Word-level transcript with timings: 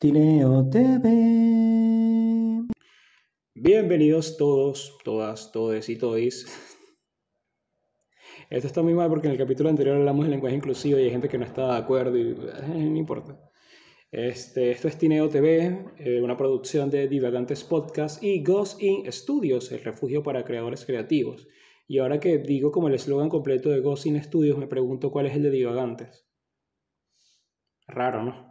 Tineo 0.00 0.66
TV. 0.70 1.08
Bienvenidos 3.54 4.38
todos, 4.38 4.96
todas, 5.04 5.52
todes 5.52 5.90
y 5.90 5.98
todis. 5.98 6.46
Esto 8.48 8.66
está 8.66 8.80
muy 8.80 8.94
mal 8.94 9.10
porque 9.10 9.26
en 9.26 9.32
el 9.32 9.38
capítulo 9.38 9.68
anterior 9.68 9.96
hablamos 9.96 10.24
del 10.24 10.30
lenguaje 10.30 10.56
inclusivo 10.56 10.98
y 10.98 11.02
hay 11.02 11.10
gente 11.10 11.28
que 11.28 11.36
no 11.36 11.44
está 11.44 11.74
de 11.74 11.78
acuerdo 11.80 12.16
y 12.16 12.30
eh, 12.30 12.36
no 12.66 12.96
importa. 12.96 13.38
Este, 14.10 14.70
esto 14.70 14.88
es 14.88 14.96
Tineo 14.96 15.28
TV, 15.28 15.84
eh, 15.98 16.22
una 16.22 16.38
producción 16.38 16.88
de 16.88 17.06
Divagantes 17.06 17.62
Podcast 17.62 18.22
y 18.22 18.42
Ghost 18.42 18.82
In 18.82 19.12
Studios, 19.12 19.70
el 19.70 19.84
refugio 19.84 20.22
para 20.22 20.46
creadores 20.46 20.86
creativos. 20.86 21.46
Y 21.86 21.98
ahora 21.98 22.20
que 22.20 22.38
digo 22.38 22.72
como 22.72 22.88
el 22.88 22.94
eslogan 22.94 23.28
completo 23.28 23.68
de 23.68 23.80
Ghost 23.80 24.06
In 24.06 24.22
Studios, 24.22 24.56
me 24.56 24.66
pregunto 24.66 25.10
cuál 25.10 25.26
es 25.26 25.36
el 25.36 25.42
de 25.42 25.50
Divagantes. 25.50 26.26
Raro, 27.86 28.22
¿no? 28.22 28.49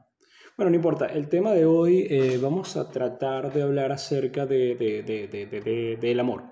Bueno, 0.59 0.71
no 0.71 0.75
importa. 0.75 1.05
El 1.05 1.29
tema 1.29 1.53
de 1.53 1.65
hoy 1.65 2.05
eh, 2.09 2.37
vamos 2.37 2.75
a 2.75 2.91
tratar 2.91 3.53
de 3.53 3.61
hablar 3.61 3.93
acerca 3.93 4.45
de, 4.45 4.75
de, 4.75 5.03
de, 5.03 5.95
del 5.95 6.19
amor, 6.19 6.43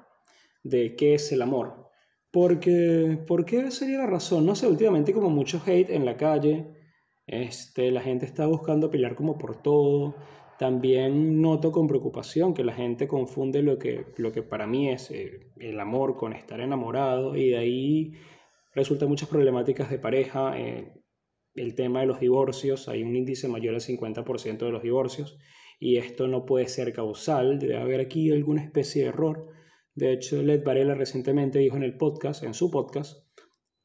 de 0.64 0.96
qué 0.96 1.16
es 1.16 1.30
el 1.34 1.42
amor. 1.42 1.90
Porque, 2.32 3.22
¿por 3.28 3.44
qué 3.44 3.70
sería 3.70 3.98
la 3.98 4.06
razón? 4.06 4.46
No 4.46 4.56
sé, 4.56 4.66
últimamente 4.66 5.12
como 5.12 5.30
mucho 5.30 5.62
hate 5.66 5.90
en 5.90 6.06
la 6.06 6.16
calle, 6.16 6.68
este, 7.26 7.92
la 7.92 8.00
gente 8.00 8.26
está 8.26 8.46
buscando 8.46 8.90
pelear 8.90 9.14
como 9.14 9.38
por 9.38 9.62
todo. 9.62 10.16
También 10.58 11.42
noto 11.42 11.74
con 11.74 11.86
preocupación 11.86 12.54
que 12.54 12.64
la 12.64 12.72
gente 12.72 13.10
confunde 13.10 13.62
lo 13.62 13.78
que, 13.78 14.06
lo 14.16 14.32
que 14.32 14.42
para 14.42 14.68
mí 14.68 14.90
es 14.90 15.12
eh, 15.12 15.52
el 15.58 15.78
amor 15.82 16.16
con 16.16 16.32
estar 16.32 16.62
enamorado 16.62 17.36
y 17.36 17.50
de 17.50 17.58
ahí 17.58 18.14
resultan 18.74 19.10
muchas 19.10 19.28
problemáticas 19.28 19.90
de 19.90 20.00
pareja. 20.00 20.58
Eh, 20.58 20.94
el 21.58 21.76
tema 21.76 22.02
de 22.02 22.08
los 22.08 22.20
divorcios, 22.20 22.88
hay 22.88 23.04
un 23.04 23.16
índice 23.16 23.48
mayor 23.48 23.76
al 23.76 23.82
50% 23.82 24.58
de 24.58 24.72
los 24.72 24.84
divorcios 24.84 25.38
y 25.80 25.98
esto 25.98 26.28
no 26.28 26.46
puede 26.46 26.68
ser 26.68 26.94
causal, 26.94 27.60
debe 27.60 27.78
haber 27.78 28.00
aquí 28.00 28.32
alguna 28.32 28.64
especie 28.64 29.04
de 29.04 29.10
error. 29.10 29.48
De 29.94 30.14
hecho, 30.14 30.42
Led 30.42 30.64
Varela 30.64 30.96
recientemente 30.96 31.60
dijo 31.60 31.76
en 31.76 31.84
el 31.84 31.98
podcast, 31.98 32.44
en 32.44 32.54
su 32.54 32.72
podcast, 32.72 33.28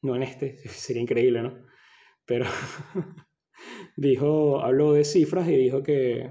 no 0.03 0.17
en 0.17 0.23
este, 0.23 0.57
sería 0.69 1.03
increíble, 1.03 1.43
¿no? 1.43 1.55
Pero 2.25 2.47
dijo, 3.97 4.61
habló 4.61 4.93
de 4.93 5.05
cifras 5.05 5.49
y 5.49 5.57
dijo 5.57 5.83
que, 5.83 6.31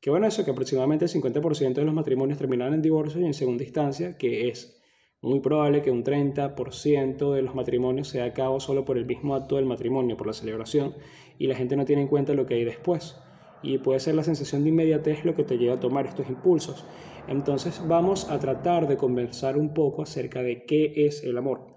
que 0.00 0.10
bueno, 0.10 0.26
eso, 0.26 0.44
que 0.44 0.50
aproximadamente 0.50 1.04
el 1.06 1.10
50% 1.10 1.74
de 1.74 1.84
los 1.84 1.94
matrimonios 1.94 2.38
terminan 2.38 2.74
en 2.74 2.82
divorcio 2.82 3.20
y 3.20 3.24
en 3.24 3.34
segunda 3.34 3.64
instancia, 3.64 4.16
que 4.16 4.48
es 4.48 4.77
muy 5.20 5.40
probable 5.40 5.82
que 5.82 5.90
un 5.90 6.04
30% 6.04 7.32
de 7.32 7.42
los 7.42 7.54
matrimonios 7.54 8.08
sea 8.08 8.24
a 8.24 8.32
cabo 8.32 8.60
solo 8.60 8.84
por 8.84 8.98
el 8.98 9.06
mismo 9.06 9.34
acto 9.34 9.56
del 9.56 9.66
matrimonio, 9.66 10.16
por 10.16 10.26
la 10.26 10.32
celebración, 10.32 10.94
y 11.38 11.46
la 11.46 11.56
gente 11.56 11.76
no 11.76 11.84
tiene 11.84 12.02
en 12.02 12.08
cuenta 12.08 12.34
lo 12.34 12.46
que 12.46 12.54
hay 12.54 12.64
después. 12.64 13.16
Y 13.62 13.78
puede 13.78 13.98
ser 13.98 14.14
la 14.14 14.22
sensación 14.22 14.62
de 14.62 14.70
inmediatez 14.70 15.24
lo 15.24 15.34
que 15.34 15.42
te 15.42 15.58
lleva 15.58 15.74
a 15.74 15.80
tomar 15.80 16.06
estos 16.06 16.28
impulsos. 16.28 16.84
Entonces 17.26 17.82
vamos 17.86 18.30
a 18.30 18.38
tratar 18.38 18.86
de 18.86 18.96
conversar 18.96 19.58
un 19.58 19.74
poco 19.74 20.02
acerca 20.02 20.42
de 20.42 20.64
qué 20.64 20.92
es 21.06 21.24
el 21.24 21.36
amor. 21.36 21.74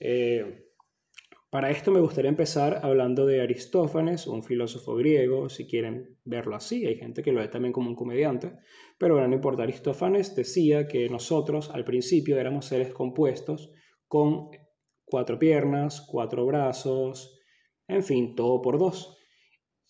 Eh, 0.00 0.69
para 1.50 1.70
esto 1.70 1.90
me 1.90 1.98
gustaría 1.98 2.28
empezar 2.28 2.80
hablando 2.84 3.26
de 3.26 3.40
Aristófanes, 3.40 4.28
un 4.28 4.44
filósofo 4.44 4.94
griego, 4.94 5.48
si 5.48 5.66
quieren 5.66 6.16
verlo 6.24 6.54
así, 6.54 6.86
hay 6.86 6.96
gente 6.96 7.24
que 7.24 7.32
lo 7.32 7.40
ve 7.40 7.48
también 7.48 7.72
como 7.72 7.90
un 7.90 7.96
comediante, 7.96 8.52
pero 8.96 9.14
bueno, 9.14 9.26
no 9.26 9.34
importa, 9.34 9.64
Aristófanes 9.64 10.36
decía 10.36 10.86
que 10.86 11.08
nosotros 11.08 11.68
al 11.70 11.84
principio 11.84 12.38
éramos 12.38 12.66
seres 12.66 12.92
compuestos 12.92 13.72
con 14.06 14.50
cuatro 15.04 15.40
piernas, 15.40 16.06
cuatro 16.08 16.46
brazos, 16.46 17.40
en 17.88 18.04
fin, 18.04 18.36
todo 18.36 18.62
por 18.62 18.78
dos, 18.78 19.18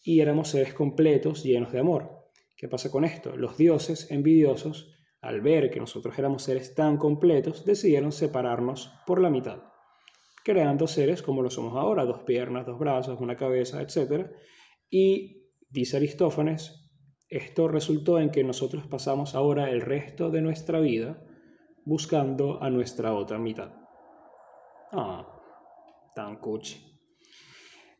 y 0.02 0.20
éramos 0.20 0.48
seres 0.48 0.72
completos 0.72 1.44
llenos 1.44 1.72
de 1.72 1.80
amor. 1.80 2.30
¿Qué 2.56 2.68
pasa 2.68 2.90
con 2.90 3.04
esto? 3.04 3.36
Los 3.36 3.58
dioses 3.58 4.10
envidiosos, 4.10 4.96
al 5.20 5.42
ver 5.42 5.70
que 5.70 5.80
nosotros 5.80 6.18
éramos 6.18 6.42
seres 6.42 6.74
tan 6.74 6.96
completos, 6.96 7.66
decidieron 7.66 8.12
separarnos 8.12 8.90
por 9.06 9.20
la 9.20 9.28
mitad 9.28 9.69
creando 10.44 10.86
seres 10.86 11.22
como 11.22 11.42
lo 11.42 11.50
somos 11.50 11.76
ahora, 11.76 12.04
dos 12.04 12.22
piernas, 12.22 12.66
dos 12.66 12.78
brazos, 12.78 13.20
una 13.20 13.36
cabeza, 13.36 13.80
etc. 13.82 14.30
Y 14.88 15.50
dice 15.68 15.96
Aristófanes, 15.96 16.90
esto 17.28 17.68
resultó 17.68 18.18
en 18.18 18.30
que 18.30 18.42
nosotros 18.42 18.86
pasamos 18.86 19.34
ahora 19.34 19.70
el 19.70 19.80
resto 19.80 20.30
de 20.30 20.42
nuestra 20.42 20.80
vida 20.80 21.22
buscando 21.84 22.62
a 22.62 22.70
nuestra 22.70 23.14
otra 23.14 23.38
mitad. 23.38 23.72
Ah, 24.92 25.40
tan 26.14 26.36
cuchi. 26.40 26.90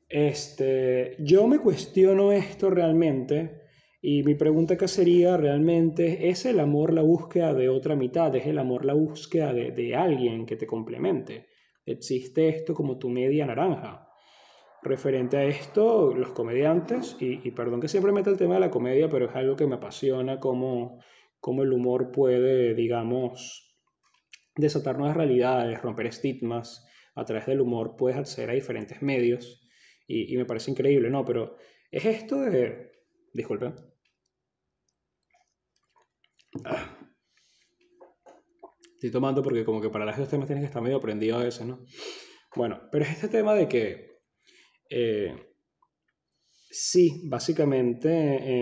Este, 0.09 1.17
yo 1.21 1.47
me 1.47 1.61
cuestiono 1.61 2.33
esto 2.33 2.69
realmente 2.71 3.61
y 4.03 4.25
mi 4.25 4.35
pregunta 4.35 4.75
acá 4.75 4.89
sería 4.89 5.37
realmente, 5.37 6.29
¿es 6.31 6.47
el 6.47 6.59
amor 6.59 6.93
la 6.93 7.03
búsqueda 7.03 7.55
de 7.55 7.69
otra 7.69 7.95
mitad? 7.95 8.35
¿Es 8.35 8.47
el 8.47 8.59
amor 8.59 8.85
la 8.85 8.95
búsqueda 8.95 9.53
de, 9.53 9.71
de 9.71 9.95
alguien 9.95 10.47
que 10.47 10.57
te 10.57 10.67
complemente? 10.67 11.50
Existe 11.93 12.49
esto 12.49 12.75
como 12.75 12.99
tu 12.99 13.09
media 13.09 13.47
naranja. 13.47 14.09
Referente 14.83 15.37
a 15.37 15.45
esto, 15.45 16.15
los 16.15 16.31
comediantes, 16.33 17.17
y, 17.21 17.51
perdón 17.51 17.81
que 17.81 17.89
siempre 17.89 18.13
meta 18.13 18.31
el 18.31 18.39
tema 18.39 18.55
de 18.55 18.61
la 18.61 18.71
comedia, 18.71 19.09
pero 19.09 19.27
es 19.27 19.37
algo 19.37 19.57
que 19.57 19.67
me 19.67 19.77
apasiona, 19.77 20.41
cómo, 20.41 21.03
cómo 21.39 21.63
el 21.63 21.73
humor 21.73 22.11
puede, 22.13 22.75
digamos, 22.75 23.77
desatar 24.57 24.99
nuevas 24.99 25.17
realidades, 25.17 25.83
romper 25.83 26.07
estigmas. 26.07 26.87
A 27.15 27.25
través 27.25 27.47
del 27.47 27.61
humor 27.61 27.97
puedes 27.97 28.19
acceder 28.19 28.51
a 28.51 28.55
diferentes 28.55 29.03
medios 29.03 29.69
y, 30.07 30.33
y 30.33 30.37
me 30.39 30.47
parece 30.47 30.71
increíble, 30.71 31.11
¿no? 31.11 31.25
Pero 31.25 31.57
es 31.91 32.05
esto 32.07 32.41
de... 32.41 32.93
Disculpe. 33.35 33.75
Ah. 36.65 37.00
Estoy 39.01 39.13
tomando 39.13 39.43
porque 39.43 39.65
como 39.65 39.81
que 39.81 39.89
para 39.89 40.05
las 40.05 40.19
dos 40.19 40.29
temas 40.29 40.47
tienes 40.47 40.61
que 40.61 40.67
estar 40.67 40.83
medio 40.83 40.99
aprendido 40.99 41.39
a 41.39 41.45
veces, 41.45 41.67
¿no? 41.67 41.87
Bueno, 42.55 42.83
pero 42.93 43.07
es 43.07 43.13
este 43.13 43.29
tema 43.29 43.55
de 43.55 43.67
que 43.67 44.19
eh, 44.91 45.55
sí, 46.69 47.23
básicamente 47.25 48.11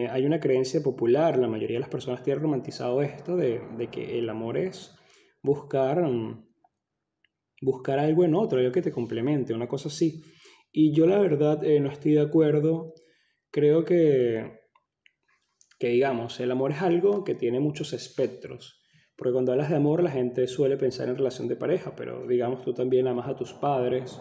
eh, 0.04 0.09
hay 0.09 0.25
una 0.25 0.38
creencia 0.38 0.81
popular, 0.81 1.37
la 1.38 1.49
mayoría 1.49 1.78
de 1.78 1.81
las 1.81 1.88
personas 1.88 2.22
tienen 2.22 2.41
romantizado 2.41 3.03
esto 3.03 3.34
de, 3.34 3.60
de 3.76 3.88
que 3.88 4.16
el 4.16 4.31
amor 4.31 4.59
es 4.59 4.94
buscar, 5.43 6.04
mm, 6.04 6.47
buscar 7.62 7.99
algo 7.99 8.25
en 8.25 8.37
otro, 8.37 8.60
algo 8.60 8.70
que 8.70 8.82
te 8.82 8.93
complemente, 8.93 9.53
una 9.53 9.66
cosa 9.66 9.88
así. 9.88 10.22
Y 10.70 10.94
yo 10.94 11.09
la 11.09 11.19
verdad 11.19 11.65
eh, 11.65 11.81
no 11.81 11.91
estoy 11.91 12.12
de 12.12 12.20
acuerdo, 12.20 12.94
creo 13.50 13.84
que, 13.84 14.60
que 15.81 15.88
digamos, 15.88 16.38
el 16.38 16.53
amor 16.53 16.70
es 16.70 16.81
algo 16.81 17.25
que 17.25 17.34
tiene 17.34 17.59
muchos 17.59 17.93
espectros. 17.93 18.77
Porque 19.18 19.32
cuando 19.32 19.50
hablas 19.50 19.68
de 19.68 19.74
amor 19.74 20.00
la 20.00 20.12
gente 20.12 20.46
suele 20.46 20.76
pensar 20.76 21.08
en 21.08 21.16
relación 21.16 21.48
de 21.48 21.56
pareja, 21.56 21.92
pero 21.96 22.24
digamos 22.28 22.62
tú 22.62 22.72
también 22.72 23.08
amas 23.08 23.26
a 23.26 23.34
tus 23.34 23.52
padres, 23.52 24.20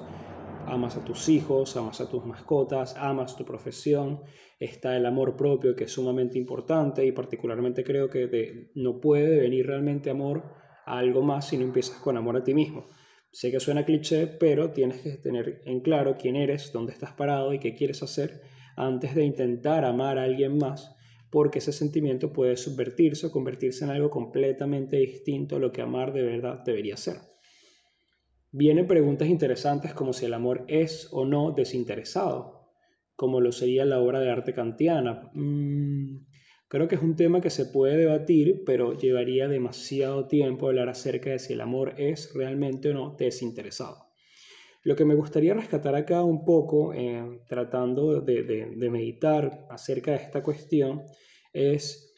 amas 0.65 0.97
a 0.97 1.05
tus 1.05 1.29
hijos, 1.29 1.77
amas 1.77 2.01
a 2.01 2.09
tus 2.09 2.25
mascotas, 2.25 2.95
amas 2.97 3.37
tu 3.37 3.45
profesión, 3.45 4.21
está 4.59 4.97
el 4.97 5.05
amor 5.05 5.37
propio 5.37 5.75
que 5.75 5.83
es 5.83 5.91
sumamente 5.91 6.39
importante 6.39 7.05
y 7.05 7.11
particularmente 7.11 7.83
creo 7.83 8.09
que 8.09 8.71
no 8.73 8.99
puede 8.99 9.39
venir 9.39 9.67
realmente 9.67 10.09
amor 10.09 10.43
a 10.87 10.97
algo 10.97 11.21
más 11.21 11.47
si 11.47 11.57
no 11.57 11.65
empiezas 11.65 11.99
con 11.99 12.17
amor 12.17 12.35
a 12.35 12.43
ti 12.43 12.55
mismo. 12.55 12.87
Sé 13.31 13.51
que 13.51 13.59
suena 13.59 13.85
cliché, 13.85 14.25
pero 14.25 14.71
tienes 14.71 15.01
que 15.01 15.11
tener 15.17 15.61
en 15.65 15.81
claro 15.81 16.15
quién 16.19 16.35
eres, 16.35 16.71
dónde 16.73 16.93
estás 16.93 17.11
parado 17.11 17.53
y 17.53 17.59
qué 17.59 17.75
quieres 17.75 18.01
hacer 18.01 18.41
antes 18.75 19.13
de 19.13 19.23
intentar 19.23 19.85
amar 19.85 20.17
a 20.17 20.23
alguien 20.23 20.57
más 20.57 20.96
porque 21.29 21.59
ese 21.59 21.71
sentimiento 21.71 22.31
puede 22.31 22.57
subvertirse 22.57 23.27
o 23.27 23.31
convertirse 23.31 23.83
en 23.85 23.91
algo 23.91 24.09
completamente 24.09 24.97
distinto 24.97 25.55
a 25.55 25.59
lo 25.59 25.71
que 25.71 25.81
amar 25.81 26.13
de 26.13 26.23
verdad 26.23 26.63
debería 26.65 26.97
ser. 26.97 27.17
Vienen 28.51 28.87
preguntas 28.87 29.27
interesantes 29.27 29.93
como 29.93 30.13
si 30.13 30.25
el 30.25 30.33
amor 30.33 30.63
es 30.67 31.09
o 31.11 31.25
no 31.25 31.51
desinteresado, 31.51 32.71
como 33.15 33.41
lo 33.41 33.51
sería 33.51 33.83
la 33.85 33.99
obra 33.99 34.19
de 34.21 34.31
arte 34.31 34.53
kantiana. 34.53 35.29
Mm, 35.33 36.25
creo 36.67 36.87
que 36.87 36.95
es 36.95 37.01
un 37.01 37.15
tema 37.15 37.41
que 37.41 37.49
se 37.49 37.65
puede 37.65 37.97
debatir, 37.97 38.63
pero 38.65 38.97
llevaría 38.97 39.47
demasiado 39.47 40.27
tiempo 40.27 40.67
hablar 40.67 40.87
acerca 40.87 41.31
de 41.31 41.39
si 41.39 41.53
el 41.53 41.61
amor 41.61 41.95
es 41.97 42.33
realmente 42.33 42.89
o 42.89 42.93
no 42.93 43.15
desinteresado. 43.17 44.06
Lo 44.83 44.95
que 44.95 45.05
me 45.05 45.15
gustaría 45.15 45.53
rescatar 45.53 45.95
acá 45.95 46.23
un 46.23 46.45
poco, 46.45 46.93
eh, 46.93 47.41
tratando 47.47 48.21
de, 48.21 48.89
meditar 48.89 49.65
acerca 49.69 50.11
de 50.11 50.17
esta 50.17 50.43
cuestión, 50.43 51.03
es, 51.51 52.15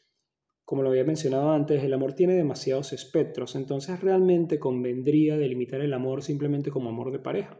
como 0.65 0.83
lo 0.83 0.89
había 0.89 1.03
mencionado 1.03 1.51
antes, 1.51 1.83
el 1.83 1.93
amor 1.93 2.13
tiene 2.13 2.33
demasiados 2.33 2.93
espectros, 2.93 3.55
entonces 3.55 4.01
realmente 4.01 4.59
convendría 4.59 5.37
delimitar 5.37 5.81
el 5.81 5.93
amor 5.93 6.21
simplemente 6.21 6.69
como 6.69 6.89
amor 6.89 7.11
de 7.11 7.19
pareja. 7.19 7.59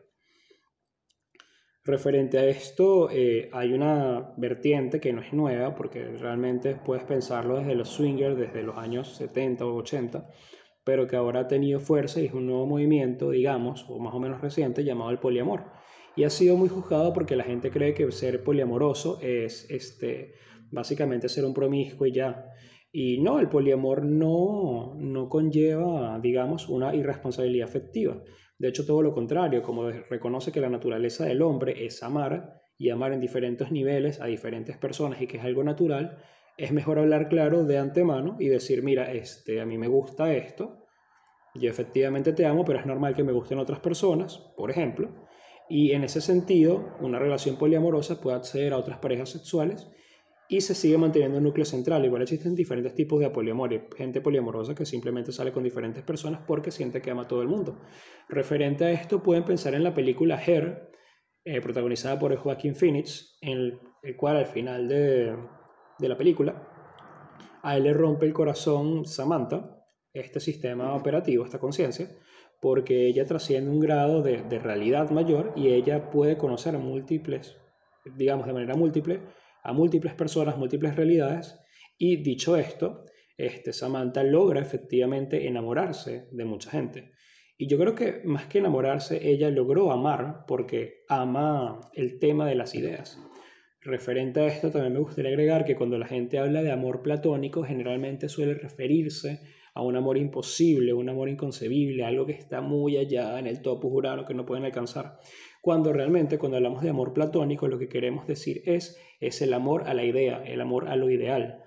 Referente 1.86 2.38
a 2.38 2.46
esto, 2.46 3.10
eh, 3.10 3.50
hay 3.52 3.74
una 3.74 4.34
vertiente 4.38 5.00
que 5.00 5.12
no 5.12 5.22
es 5.22 5.34
nueva, 5.34 5.74
porque 5.74 6.04
realmente 6.18 6.76
puedes 6.76 7.04
pensarlo 7.06 7.58
desde 7.58 7.74
los 7.74 7.90
swingers, 7.90 8.38
desde 8.38 8.62
los 8.62 8.78
años 8.78 9.16
70 9.16 9.66
o 9.66 9.74
80, 9.76 10.30
pero 10.84 11.08
que 11.08 11.16
ahora 11.16 11.42
ha 11.42 11.48
tenido 11.48 11.80
fuerza 11.80 12.22
y 12.22 12.26
es 12.26 12.34
un 12.34 12.48
nuevo 12.48 12.66
movimiento, 12.66 13.32
digamos, 13.32 13.86
o 13.90 14.00
más 14.00 14.14
o 14.14 14.20
menos 14.20 14.42
reciente, 14.42 14.84
llamado 14.84 15.12
el 15.12 15.20
poliamor. 15.20 15.66
Y 16.16 16.24
ha 16.24 16.30
sido 16.30 16.58
muy 16.58 16.70
juzgado 16.70 17.14
porque 17.14 17.36
la 17.36 17.44
gente 17.44 17.72
cree 17.72 17.94
que 17.94 18.12
ser 18.12 18.44
poliamoroso 18.44 19.20
es 19.22 19.70
este, 19.70 20.34
básicamente 20.72 21.30
ser 21.30 21.46
un 21.46 21.54
promiscuo 21.54 22.08
y 22.08 22.12
ya. 22.12 22.46
Y 22.92 23.20
no, 23.22 23.40
el 23.40 23.50
poliamor 23.50 24.04
no, 24.04 24.96
no 24.98 25.30
conlleva, 25.30 26.20
digamos, 26.20 26.68
una 26.68 26.96
irresponsabilidad 26.96 27.70
afectiva. 27.70 28.22
De 28.58 28.68
hecho, 28.68 28.86
todo 28.86 29.02
lo 29.02 29.14
contrario, 29.14 29.62
como 29.62 29.90
reconoce 29.90 30.52
que 30.52 30.60
la 30.60 30.70
naturaleza 30.70 31.26
del 31.26 31.42
hombre 31.42 31.86
es 31.86 32.02
amar 32.04 32.62
y 32.78 32.90
amar 32.90 33.14
en 33.14 33.20
diferentes 33.20 33.72
niveles 33.72 34.20
a 34.20 34.26
diferentes 34.26 34.78
personas 34.78 35.22
y 35.22 35.28
que 35.28 35.38
es 35.38 35.44
algo 35.44 35.64
natural, 35.64 36.18
es 36.60 36.72
mejor 36.72 37.00
hablar 37.00 37.30
claro 37.30 37.64
de 37.64 37.78
antemano 37.78 38.36
y 38.40 38.48
decir, 38.48 38.84
mira, 38.84 39.12
este, 39.12 39.62
a 39.62 39.66
mí 39.66 39.78
me 39.78 39.88
gusta 39.88 40.34
esto, 40.34 40.86
yo 41.56 41.70
efectivamente 41.70 42.34
te 42.34 42.46
amo, 42.46 42.66
pero 42.66 42.80
es 42.80 42.86
normal 42.86 43.16
que 43.16 43.24
me 43.24 43.32
gusten 43.32 43.60
otras 43.60 43.80
personas, 43.80 44.38
por 44.56 44.70
ejemplo, 44.70 45.10
y 45.70 45.92
en 45.92 46.04
ese 46.04 46.20
sentido, 46.20 46.96
una 47.00 47.20
relación 47.20 47.56
poliamorosa 47.56 48.20
puede 48.20 48.38
acceder 48.38 48.74
a 48.74 48.78
otras 48.78 48.98
parejas 48.98 49.30
sexuales 49.30 49.88
y 50.50 50.62
se 50.62 50.74
sigue 50.74 50.98
manteniendo 50.98 51.38
un 51.38 51.44
núcleo 51.44 51.64
central. 51.64 52.04
Igual 52.04 52.24
existen 52.24 52.56
diferentes 52.56 52.96
tipos 52.96 53.20
de 53.20 53.30
poliamor. 53.30 53.88
gente 53.96 54.20
poliamorosa 54.20 54.74
que 54.74 54.86
simplemente 54.86 55.32
sale 55.32 55.52
con 55.52 55.64
diferentes 55.64 56.04
personas 56.04 56.42
porque 56.48 56.72
siente 56.72 57.02
que 57.02 57.12
ama 57.12 57.22
a 57.22 57.28
todo 57.28 57.44
el 57.44 57.48
mundo. 57.48 57.80
Referente 58.28 58.84
a 58.84 58.92
esto, 58.92 59.22
pueden 59.22 59.46
pensar 59.46 59.76
en 59.76 59.84
la 59.84 59.94
película 59.94 60.42
Her, 60.44 60.90
eh, 61.46 61.62
protagonizada 61.62 62.18
por 62.18 62.36
Joaquin 62.36 62.76
Phoenix, 62.76 63.38
en 63.42 63.80
el, 64.02 64.18
cual 64.18 64.38
al 64.38 64.48
final 64.48 64.88
de, 64.88 65.36
la 66.08 66.18
película 66.18 66.70
a 67.62 67.76
él 67.76 67.84
le 67.84 67.94
rompe 67.94 68.26
el 68.26 68.34
corazón 68.34 69.06
Samantha, 69.06 69.84
este 70.14 70.40
sistema 70.40 70.96
operativo, 70.96 71.44
esta 71.44 71.60
conciencia, 71.60 72.10
porque 72.62 73.08
ella 73.08 73.26
trasciende 73.26 73.70
un 73.70 73.80
grado 73.80 74.22
de, 74.22 74.44
de 74.44 74.60
realidad 74.60 75.10
mayor 75.10 75.54
y 75.56 75.70
ella 75.70 76.10
puede 76.10 76.38
conocer 76.38 76.76
a 76.76 76.80
múltiples, 76.80 77.58
digamos 78.16 78.48
de 78.48 78.54
manera 78.54 78.76
múltiple, 78.76 79.22
a 79.64 79.74
múltiples 79.74 80.14
personas, 80.14 80.58
múltiples 80.58 80.96
realidades, 80.96 81.60
y 81.98 82.24
dicho 82.24 82.56
esto, 82.56 83.06
este, 83.38 83.74
Samantha 83.74 84.24
logra 84.24 84.60
efectivamente 84.62 85.48
enamorarse 85.48 86.28
de 86.32 86.46
mucha 86.46 86.72
gente. 86.72 87.12
Y 87.58 87.68
yo 87.68 87.78
creo 87.78 87.94
que 87.94 88.22
más 88.24 88.48
que 88.48 88.60
enamorarse, 88.60 89.30
ella 89.30 89.50
logró 89.50 89.92
amar 89.92 90.46
porque 90.48 91.04
ama 91.10 91.82
el 91.94 92.20
tema 92.20 92.46
de 92.46 92.56
las 92.56 92.74
ideas. 92.74 93.20
Referente 93.82 94.42
a 94.42 94.48
esto, 94.48 94.72
también 94.72 94.94
me 94.94 95.00
gustaría 95.00 95.32
agregar 95.32 95.64
que 95.64 95.76
cuando 95.76 95.98
la 95.98 96.08
gente 96.08 96.38
habla 96.38 96.62
de 96.62 96.72
amor 96.72 97.02
platónico, 97.02 97.64
generalmente 97.64 98.28
suele 98.28 98.54
referirse 98.54 99.40
a 99.74 99.82
un 99.82 99.96
amor 99.96 100.18
imposible, 100.18 100.94
un 100.94 101.08
amor 101.08 101.30
inconcebible, 101.30 102.04
algo 102.04 102.26
que 102.26 102.34
está 102.34 102.60
muy 102.60 102.98
allá 102.98 103.40
en 103.40 103.48
el 103.48 103.62
topo 103.62 103.90
jurado 103.90 104.26
que 104.26 104.34
no 104.34 104.46
pueden 104.46 104.66
alcanzar. 104.66 105.20
Cuando 105.62 105.94
realmente, 105.94 106.38
cuando 106.38 106.58
hablamos 106.58 106.84
de 106.84 106.90
amor 106.90 107.14
platónico, 107.14 107.70
lo 107.70 107.80
que 107.80 107.88
queremos 107.88 108.28
decir 108.28 108.62
es, 108.66 109.00
es 109.22 109.42
el 109.42 109.54
amor 109.54 109.88
a 109.88 109.94
la 109.94 110.04
idea, 110.04 110.44
el 110.44 110.60
amor 110.60 110.90
a 110.90 110.98
lo 110.98 111.10
ideal. 111.10 111.64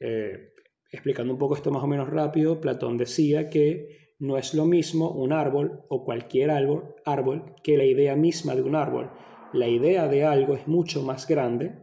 Eh, 0.00 0.52
explicando 0.90 1.34
un 1.34 1.38
poco 1.38 1.56
esto 1.56 1.70
más 1.70 1.82
o 1.82 1.86
menos 1.86 2.08
rápido, 2.08 2.60
Platón 2.60 2.96
decía 2.96 3.50
que 3.50 4.12
no 4.18 4.38
es 4.38 4.54
lo 4.54 4.64
mismo 4.64 5.10
un 5.10 5.32
árbol 5.32 5.84
o 5.88 6.04
cualquier 6.04 6.50
árbol, 6.50 6.94
árbol 7.04 7.54
que 7.62 7.76
la 7.76 7.84
idea 7.84 8.16
misma 8.16 8.54
de 8.54 8.62
un 8.62 8.76
árbol. 8.76 9.10
La 9.54 9.68
idea 9.68 10.06
de 10.08 10.24
algo 10.24 10.54
es 10.54 10.68
mucho 10.68 11.02
más 11.02 11.26
grande 11.26 11.78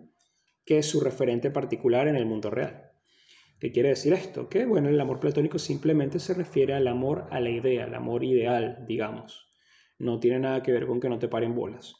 que 0.63 0.83
su 0.83 0.99
referente 0.99 1.49
particular 1.49 2.07
en 2.07 2.15
el 2.15 2.27
mundo 2.27 2.51
real. 2.51 2.91
¿Qué 3.59 3.71
quiere 3.71 3.89
decir 3.89 4.13
esto? 4.13 4.47
Que 4.47 4.65
bueno, 4.65 4.89
el 4.89 5.01
amor 5.01 5.19
platónico 5.19 5.57
simplemente 5.57 6.19
se 6.19 6.35
refiere 6.35 6.75
al 6.75 6.87
amor 6.87 7.27
a 7.31 7.39
la 7.39 7.49
idea, 7.49 7.85
al 7.85 7.95
amor 7.95 8.23
ideal, 8.23 8.85
digamos 8.87 9.51
no 10.01 10.19
tiene 10.19 10.39
nada 10.39 10.63
que 10.63 10.71
ver 10.71 10.87
con 10.87 10.99
que 10.99 11.09
no 11.09 11.19
te 11.19 11.27
paren 11.27 11.55
bolas. 11.55 11.95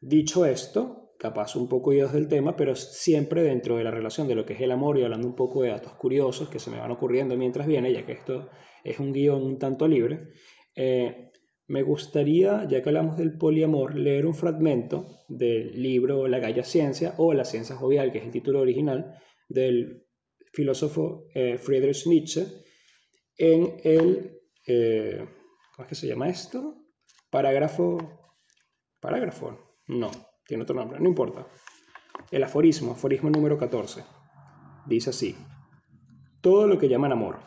Dicho 0.00 0.46
esto, 0.46 1.14
capaz 1.18 1.56
un 1.56 1.68
poco 1.68 1.92
idos 1.92 2.12
del 2.12 2.28
tema, 2.28 2.56
pero 2.56 2.74
siempre 2.74 3.42
dentro 3.42 3.76
de 3.76 3.84
la 3.84 3.90
relación 3.90 4.28
de 4.28 4.34
lo 4.34 4.46
que 4.46 4.54
es 4.54 4.60
el 4.60 4.70
amor 4.70 4.98
y 4.98 5.02
hablando 5.02 5.26
un 5.26 5.34
poco 5.34 5.62
de 5.62 5.70
datos 5.70 5.94
curiosos 5.94 6.48
que 6.48 6.58
se 6.58 6.70
me 6.70 6.78
van 6.78 6.90
ocurriendo 6.90 7.36
mientras 7.36 7.66
viene, 7.66 7.92
ya 7.92 8.06
que 8.06 8.12
esto 8.12 8.48
es 8.84 8.98
un 9.00 9.12
guion 9.12 9.42
un 9.42 9.58
tanto 9.58 9.88
libre, 9.88 10.30
eh, 10.74 11.31
me 11.68 11.82
gustaría, 11.82 12.66
ya 12.68 12.82
que 12.82 12.88
hablamos 12.88 13.16
del 13.16 13.36
poliamor, 13.38 13.94
leer 13.94 14.26
un 14.26 14.34
fragmento 14.34 15.24
del 15.28 15.80
libro 15.80 16.28
La 16.28 16.38
Galla 16.38 16.64
Ciencia 16.64 17.14
o 17.18 17.32
La 17.32 17.44
Ciencia 17.44 17.76
Jovial, 17.76 18.12
que 18.12 18.18
es 18.18 18.24
el 18.24 18.30
título 18.30 18.60
original 18.60 19.18
del 19.48 20.06
filósofo 20.52 21.28
eh, 21.34 21.58
Friedrich 21.58 22.06
Nietzsche, 22.06 22.46
en 23.36 23.76
el... 23.84 24.40
Eh, 24.66 25.26
¿Cómo 25.74 25.84
es 25.84 25.88
que 25.88 25.94
se 25.94 26.06
llama 26.06 26.28
esto? 26.28 26.76
Parágrafo. 27.30 27.98
Parágrafo. 29.00 29.78
No, 29.88 30.10
tiene 30.46 30.64
otro 30.64 30.76
nombre, 30.76 31.00
no 31.00 31.08
importa. 31.08 31.46
El 32.30 32.44
aforismo, 32.44 32.92
aforismo 32.92 33.30
número 33.30 33.56
14. 33.56 34.04
Dice 34.86 35.10
así. 35.10 35.36
Todo 36.40 36.66
lo 36.66 36.78
que 36.78 36.88
llaman 36.88 37.12
amor. 37.12 37.40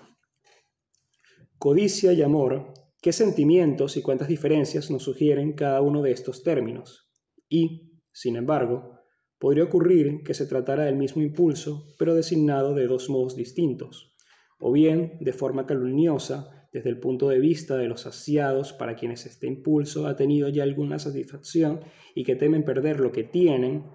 Codicia 1.57 2.13
y 2.13 2.21
amor, 2.21 2.73
¿qué 3.05 3.13
sentimientos 3.13 3.97
y 3.97 4.01
cuántas 4.01 4.27
diferencias 4.27 4.89
nos 4.89 5.03
sugieren 5.03 5.53
cada 5.53 5.79
uno 5.79 6.01
de 6.01 6.09
estos 6.09 6.41
términos? 6.41 7.07
Y, 7.47 8.01
sin 8.11 8.35
embargo, 8.35 8.99
podría 9.37 9.65
ocurrir 9.65 10.23
que 10.23 10.33
se 10.33 10.47
tratara 10.47 10.85
del 10.85 10.95
mismo 10.95 11.21
impulso, 11.21 11.85
pero 11.99 12.15
designado 12.15 12.73
de 12.73 12.87
dos 12.87 13.07
modos 13.11 13.35
distintos, 13.35 14.15
o 14.57 14.71
bien 14.71 15.19
de 15.21 15.33
forma 15.33 15.67
calumniosa 15.67 16.67
desde 16.73 16.89
el 16.89 16.99
punto 16.99 17.29
de 17.29 17.37
vista 17.37 17.77
de 17.77 17.87
los 17.87 18.01
saciados, 18.01 18.73
para 18.73 18.95
quienes 18.95 19.27
este 19.27 19.45
impulso 19.45 20.07
ha 20.07 20.15
tenido 20.15 20.49
ya 20.49 20.63
alguna 20.63 20.97
satisfacción 20.97 21.81
y 22.15 22.23
que 22.23 22.35
temen 22.35 22.65
perder 22.65 22.99
lo 22.99 23.11
que 23.11 23.23
tienen, 23.23 23.85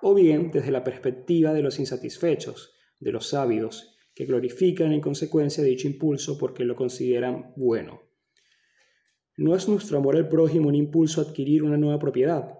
o 0.00 0.14
bien 0.14 0.50
desde 0.50 0.70
la 0.70 0.84
perspectiva 0.84 1.52
de 1.52 1.60
los 1.60 1.78
insatisfechos, 1.78 2.72
de 2.98 3.12
los 3.12 3.34
ávidos, 3.34 3.98
que 4.14 4.24
glorifican 4.24 4.94
en 4.94 5.02
consecuencia 5.02 5.62
dicho 5.62 5.86
impulso 5.86 6.38
porque 6.38 6.64
lo 6.64 6.76
consideran 6.76 7.52
bueno. 7.56 8.03
No 9.36 9.54
es 9.54 9.68
nuestro 9.68 9.98
amor 9.98 10.16
al 10.16 10.28
prójimo 10.28 10.68
un 10.68 10.74
impulso 10.74 11.20
a 11.20 11.24
adquirir 11.24 11.62
una 11.62 11.76
nueva 11.76 11.98
propiedad. 11.98 12.58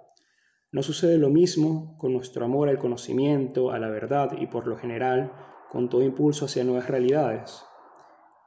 No 0.73 0.82
sucede 0.82 1.19
lo 1.19 1.31
mismo 1.31 1.97
con 1.99 2.12
nuestro 2.12 2.44
amor 2.44 2.69
al 2.69 2.79
conocimiento, 2.79 3.71
a 3.71 3.79
la 3.79 3.88
verdad 3.88 4.37
y 4.41 4.47
por 4.47 4.67
lo 4.67 4.76
general 4.76 5.32
con 5.71 5.88
todo 5.88 6.03
impulso 6.03 6.47
hacia 6.47 6.65
nuevas 6.65 6.88
realidades 6.88 7.65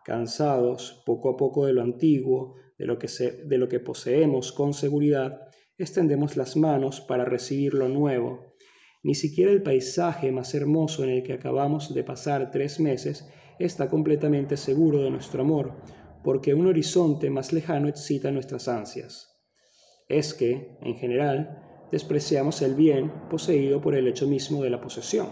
cansados 0.08 1.04
poco 1.06 1.30
a 1.30 1.36
poco 1.36 1.66
de 1.66 1.74
lo 1.74 1.82
antiguo, 1.82 2.56
de 2.78 2.86
lo 2.86 3.68
que, 3.68 3.80
poseemos 3.82 4.54
con 4.54 4.74
seguridad, 4.74 5.50
extendemos 5.78 6.38
las 6.38 6.56
manos 6.56 7.02
para 7.02 7.26
recibir 7.26 7.74
lo 7.74 7.90
nuevo. 7.90 8.54
Ni 9.04 9.16
siquiera 9.16 9.52
el 9.52 9.62
paisaje 9.62 10.32
más 10.32 10.56
hermoso 10.56 11.04
en 11.04 11.10
el 11.10 11.24
que 11.24 11.34
acabamos 11.34 11.94
de 11.94 12.06
pasar 12.06 12.52
tres 12.52 12.80
meses 12.80 13.28
está 13.60 13.90
completamente 13.90 14.56
seguro 14.56 15.02
de 15.02 15.12
nuestro 15.12 15.42
amor, 15.42 15.74
porque 16.28 16.54
un 16.54 16.68
horizonte 16.68 17.30
más 17.30 17.54
lejano 17.54 17.88
excita 17.88 18.32
nuestras 18.32 18.68
ansias. 18.68 19.40
Es 20.10 20.34
que, 20.34 20.76
en 20.82 20.96
general, 20.96 21.88
despreciamos 21.90 22.62
el 22.62 22.76
bien 22.76 23.14
poseído 23.30 23.80
por 23.80 23.96
el 23.96 24.10
hecho 24.10 24.28
mismo 24.28 24.62
de 24.62 24.70
la 24.70 24.82
posesión. 24.82 25.30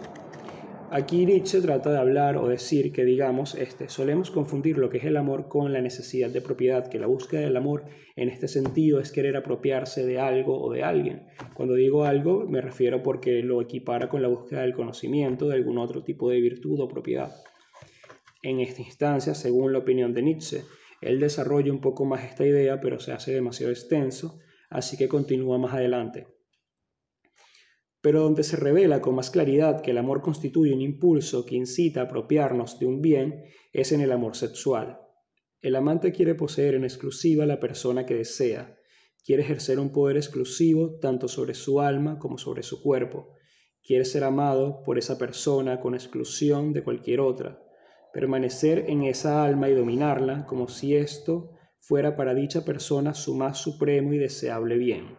Aquí 0.91 1.25
Nietzsche 1.25 1.59
trata 1.59 1.91
de 1.91 1.97
hablar 1.97 2.37
o 2.37 2.47
decir 2.47 2.93
que, 2.93 3.03
digamos, 3.03 3.55
este, 3.55 3.89
solemos 3.89 4.31
confundir 4.31 4.77
lo 4.77 4.89
que 4.89 4.99
es 4.99 5.03
el 5.03 5.17
amor 5.17 5.49
con 5.49 5.73
la 5.73 5.81
necesidad 5.81 6.29
de 6.29 6.39
propiedad, 6.39 6.87
que 6.87 6.97
la 6.97 7.07
búsqueda 7.07 7.41
del 7.41 7.57
amor 7.57 7.83
en 8.15 8.29
este 8.29 8.47
sentido 8.47 9.01
es 9.01 9.11
querer 9.11 9.35
apropiarse 9.35 10.05
de 10.05 10.21
algo 10.21 10.63
o 10.63 10.71
de 10.71 10.83
alguien. 10.83 11.27
Cuando 11.55 11.73
digo 11.73 12.05
algo 12.05 12.45
me 12.47 12.61
refiero 12.61 13.03
porque 13.03 13.43
lo 13.43 13.61
equipara 13.61 14.07
con 14.07 14.21
la 14.21 14.29
búsqueda 14.29 14.61
del 14.61 14.73
conocimiento 14.73 15.49
de 15.49 15.55
algún 15.55 15.77
otro 15.77 16.05
tipo 16.05 16.29
de 16.29 16.39
virtud 16.39 16.79
o 16.79 16.87
propiedad. 16.87 17.35
En 18.41 18.61
esta 18.61 18.81
instancia, 18.81 19.33
según 19.33 19.73
la 19.73 19.79
opinión 19.79 20.13
de 20.13 20.21
Nietzsche, 20.21 20.61
él 21.01 21.19
desarrolla 21.19 21.71
un 21.71 21.81
poco 21.81 22.05
más 22.05 22.23
esta 22.23 22.45
idea, 22.45 22.79
pero 22.79 22.99
se 22.99 23.11
hace 23.11 23.33
demasiado 23.33 23.71
extenso, 23.71 24.39
así 24.69 24.97
que 24.97 25.07
continúa 25.07 25.57
más 25.57 25.73
adelante. 25.73 26.27
Pero 28.01 28.21
donde 28.21 28.43
se 28.43 28.55
revela 28.55 29.01
con 29.01 29.15
más 29.15 29.31
claridad 29.31 29.81
que 29.81 29.91
el 29.91 29.97
amor 29.97 30.21
constituye 30.21 30.73
un 30.73 30.81
impulso 30.81 31.45
que 31.45 31.55
incita 31.55 32.01
a 32.01 32.03
apropiarnos 32.03 32.79
de 32.79 32.85
un 32.85 33.01
bien 33.01 33.45
es 33.73 33.91
en 33.91 34.01
el 34.01 34.11
amor 34.11 34.35
sexual. 34.35 34.99
El 35.61 35.75
amante 35.75 36.11
quiere 36.11 36.35
poseer 36.35 36.75
en 36.75 36.83
exclusiva 36.83 37.45
la 37.45 37.59
persona 37.59 38.05
que 38.05 38.13
desea, 38.13 38.77
quiere 39.25 39.41
ejercer 39.41 39.79
un 39.79 39.91
poder 39.91 40.17
exclusivo 40.17 40.99
tanto 40.99 41.27
sobre 41.27 41.55
su 41.55 41.81
alma 41.81 42.19
como 42.19 42.37
sobre 42.37 42.61
su 42.61 42.83
cuerpo, 42.83 43.33
quiere 43.83 44.05
ser 44.05 44.23
amado 44.23 44.83
por 44.83 44.99
esa 44.99 45.17
persona 45.17 45.79
con 45.79 45.95
exclusión 45.95 46.73
de 46.73 46.83
cualquier 46.83 47.19
otra, 47.19 47.64
permanecer 48.15 48.85
en 48.87 49.03
esa 49.03 49.43
alma 49.43 49.67
y 49.67 49.73
dominarla 49.73 50.45
como 50.45 50.69
si 50.69 50.95
esto 50.95 51.51
fuera 51.81 52.15
para 52.15 52.33
dicha 52.33 52.63
persona 52.63 53.13
su 53.13 53.35
más 53.35 53.57
supremo 53.57 54.13
y 54.13 54.17
deseable 54.17 54.77
bien. 54.77 55.17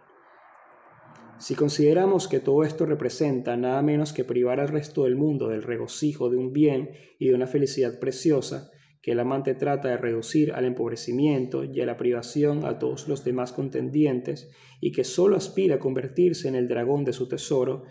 Si 1.39 1.55
consideramos 1.55 2.27
que 2.27 2.41
todo 2.41 2.65
esto 2.65 2.87
representa 2.87 3.55
nada 3.59 3.83
menos 3.83 4.15
que 4.15 4.25
privar 4.25 4.61
al 4.61 4.69
resto 4.69 5.05
del 5.05 5.15
mundo 5.15 5.49
del 5.49 5.63
regocijo 5.63 6.31
de 6.31 6.39
un 6.39 6.55
bien 6.55 6.93
y 7.19 7.29
de 7.29 7.35
una 7.35 7.47
felicidad 7.47 7.99
preciosa, 8.01 8.71
que 9.03 9.13
el 9.13 9.21
amante 9.21 9.55
trata 9.55 9.89
de 9.89 9.99
reducir 9.99 10.55
al 10.55 10.65
empobrecimiento 10.65 11.65
y 11.65 11.83
a 11.83 11.87
la 11.87 11.99
privación 11.99 12.65
a 12.65 12.79
todos 12.79 13.09
los 13.09 13.23
demás 13.25 13.53
contendientes, 13.53 14.51
y 14.81 14.93
que 14.93 15.05
solo 15.05 15.37
aspira 15.37 15.75
a 15.75 15.81
convertirse 15.81 16.49
en 16.49 16.55
el 16.55 16.67
dragón 16.67 17.05
de 17.05 17.13
su 17.13 17.29
tesoro, 17.29 17.83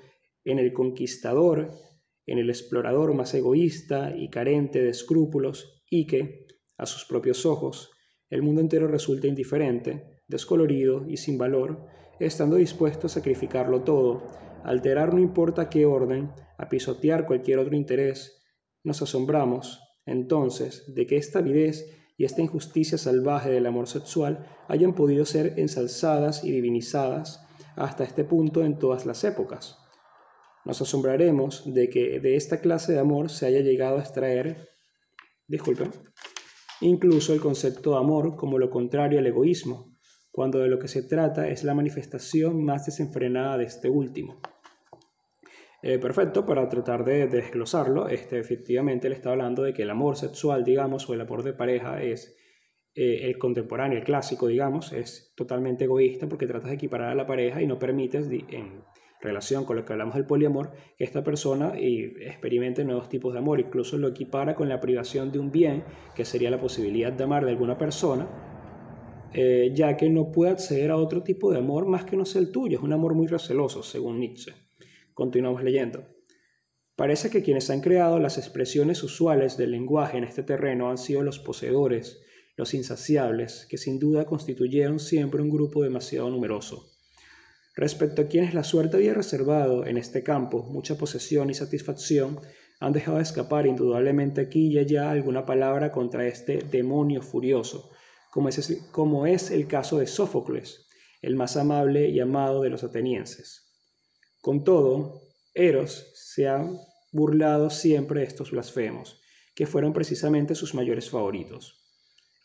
en 0.44 0.58
el 0.58 0.74
conquistador, 0.74 1.70
en 2.26 2.40
el 2.40 2.50
explorador 2.50 3.14
más 3.14 3.34
egoísta 3.34 4.16
y 4.16 4.30
carente 4.30 4.82
de 4.82 4.90
escrúpulos, 4.90 5.84
y 5.90 6.08
que, 6.08 6.48
a 6.78 6.86
sus 6.86 7.06
propios 7.06 7.46
ojos, 7.46 7.92
el 8.30 8.42
mundo 8.42 8.62
entero 8.62 8.88
resulta 8.88 9.28
indiferente, 9.28 10.22
descolorido 10.28 11.06
y 11.08 11.18
sin 11.18 11.38
valor, 11.38 11.86
estando 12.20 12.56
dispuesto 12.56 13.08
a 13.08 13.10
sacrificarlo 13.10 13.84
todo, 13.84 14.24
a 14.64 14.70
alterar 14.70 15.14
no 15.14 15.20
importa 15.20 15.70
qué 15.70 15.86
orden, 15.86 16.32
a 16.58 16.70
pisotear 16.70 17.26
cualquier 17.28 17.60
otro 17.60 17.76
interés, 17.76 18.44
nos 18.84 19.02
asombramos, 19.02 19.80
entonces, 20.06 20.94
de 20.94 21.08
que 21.08 21.18
esta 21.18 21.40
avidez 21.40 21.92
y 22.18 22.26
esta 22.26 22.42
injusticia 22.42 22.98
salvaje 22.98 23.50
del 23.50 23.66
amor 23.66 23.88
sexual 23.88 24.48
hayan 24.68 24.94
podido 24.94 25.26
ser 25.26 25.54
ensalzadas 25.58 26.44
y 26.44 26.52
divinizadas 26.52 27.46
hasta 27.76 28.04
este 28.04 28.24
punto 28.24 28.64
en 28.64 28.80
todas 28.80 29.06
las 29.06 29.24
épocas. 29.24 29.78
Nos 30.66 30.82
asombraremos 30.82 31.74
de 31.74 31.90
que 31.90 32.20
de 32.20 32.36
esta 32.36 32.60
clase 32.60 32.94
de 32.94 33.00
amor 33.00 33.30
se 33.30 33.46
haya 33.46 33.62
llegado 33.62 33.98
a 33.98 34.02
extraer, 34.02 34.70
disculpen, 35.48 35.92
incluso 36.82 37.34
el 37.34 37.40
concepto 37.40 37.92
de 37.92 37.98
amor 37.98 38.36
como 38.36 38.58
lo 38.58 38.72
contrario 38.72 39.20
al 39.20 39.28
egoísmo, 39.28 39.96
cuando 40.32 40.60
de 40.60 40.68
lo 40.68 40.80
que 40.80 40.88
se 40.88 41.04
trata 41.04 41.48
es 41.48 41.64
la 41.64 41.76
manifestación 41.76 42.64
más 42.64 42.86
desenfrenada 42.86 43.58
de 43.58 43.66
este 43.66 43.90
último. 43.90 44.42
Eh, 45.84 46.00
perfecto, 46.00 46.48
para 46.48 46.68
tratar 46.68 47.06
de, 47.06 47.28
desglosarlo, 47.28 48.10
este, 48.10 48.40
efectivamente 48.40 49.08
le 49.08 49.14
está 49.14 49.30
hablando 49.30 49.62
de 49.62 49.72
que 49.72 49.84
el 49.84 49.92
amor 49.92 50.18
sexual, 50.18 50.64
digamos, 50.64 51.08
o 51.08 51.14
el 51.14 51.22
amor 51.22 51.44
de 51.44 51.54
pareja 51.54 52.02
es 52.02 52.36
eh, 52.96 53.20
el 53.30 53.38
contemporáneo, 53.38 54.00
el 54.00 54.04
clásico, 54.04 54.48
digamos, 54.48 54.94
es 54.94 55.32
totalmente 55.36 55.84
egoísta 55.84 56.28
porque 56.28 56.48
tratas 56.48 56.70
de 56.70 56.76
equiparar 56.76 57.12
a 57.12 57.16
la 57.16 57.28
pareja 57.28 57.62
y 57.62 57.68
no 57.68 57.78
permites, 57.78 58.28
en 58.50 58.82
relación 59.26 59.66
con 59.66 59.76
lo 59.76 59.84
que 59.84 59.94
hablamos 59.94 60.16
del 60.16 60.26
poliamor, 60.26 60.72
que 60.98 61.04
esta 61.04 61.24
persona 61.24 61.74
experimente 61.78 62.86
nuevos 62.86 63.10
tipos 63.10 63.34
de 63.34 63.40
amor, 63.40 63.60
incluso 63.60 63.98
lo 63.98 64.08
equipara 64.08 64.56
con 64.56 64.70
la 64.70 64.80
privación 64.80 65.32
de 65.32 65.40
un 65.40 65.52
bien, 65.52 65.84
que 66.16 66.24
sería 66.24 66.50
la 66.50 66.60
posibilidad 66.60 67.12
de 67.12 67.24
amar 67.24 67.44
de 67.44 67.52
alguna 67.52 67.78
persona, 67.78 68.28
eh, 69.34 69.72
ya 69.74 69.98
que 69.98 70.10
no 70.10 70.32
puede 70.32 70.52
acceder 70.52 70.92
a 70.92 70.98
otro 70.98 71.22
tipo 71.22 71.52
de 71.52 71.58
amor 71.58 71.86
más 71.86 72.06
que 72.06 72.16
no 72.16 72.24
sea 72.24 72.42
el 72.42 72.52
tuyo, 72.52 72.78
es 72.78 72.84
un 72.84 72.94
amor 72.94 73.16
muy 73.16 73.28
receloso, 73.28 73.84
según 73.84 74.20
Nietzsche. 74.20 74.54
Continuamos 75.14 75.62
leyendo. 75.64 76.06
Parece 76.96 77.30
que 77.30 77.44
quienes 77.44 77.70
han 77.70 77.82
creado 77.82 78.20
las 78.20 78.38
expresiones 78.38 79.04
usuales 79.04 79.58
del 79.58 79.72
lenguaje 79.72 80.18
en 80.18 80.24
este 80.24 80.44
terreno 80.44 80.90
han 80.90 80.98
sido 80.98 81.24
los 81.24 81.40
poseedores, 81.40 82.22
los 82.56 82.74
insaciables, 82.74 83.68
que 83.70 83.78
sin 83.78 84.00
duda 84.00 84.26
constituyeron 84.26 85.00
siempre 85.00 85.42
un 85.42 85.50
grupo 85.50 85.84
demasiado 85.84 86.30
numeroso. 86.30 86.95
Respecto 87.76 88.22
a 88.22 88.28
quienes 88.28 88.54
la 88.54 88.64
suerte 88.64 88.96
había 88.96 89.14
reservado 89.14 89.86
en 89.86 89.98
este 89.98 90.24
campo 90.24 90.64
mucha 90.64 90.98
posesión 90.98 91.50
y 91.50 91.54
satisfacción, 91.54 92.40
han 92.80 92.94
dejado 92.94 93.20
escapar 93.20 93.68
indudablemente 93.68 94.42
aquí 94.42 94.68
y 94.68 94.80
allá 94.80 95.12
alguna 95.12 95.46
palabra 95.46 95.92
contra 95.92 96.26
este 96.26 96.60
demonio 96.60 97.22
furioso, 97.22 97.92
como 98.32 98.50
es, 98.50 98.82
como 98.92 99.26
es 99.26 99.52
el 99.52 99.68
caso 99.68 99.98
de 99.98 100.08
Sófocles, 100.08 100.88
el 101.22 101.36
más 101.36 101.58
amable 101.58 102.10
y 102.10 102.20
amado 102.20 102.62
de 102.62 102.70
los 102.70 102.84
atenienses. 102.84 103.74
Con 104.42 104.64
todo, 104.64 105.24
Eros 105.54 106.12
se 106.14 106.48
ha 106.48 106.66
burlado 107.12 107.70
siempre 107.70 108.22
de 108.22 108.28
estos 108.28 108.52
blasfemos, 108.52 109.22
que 109.54 109.66
fueron 109.66 109.94
precisamente 109.94 110.54
sus 110.54 110.76
mayores 110.76 111.10
favoritos. 111.10 111.82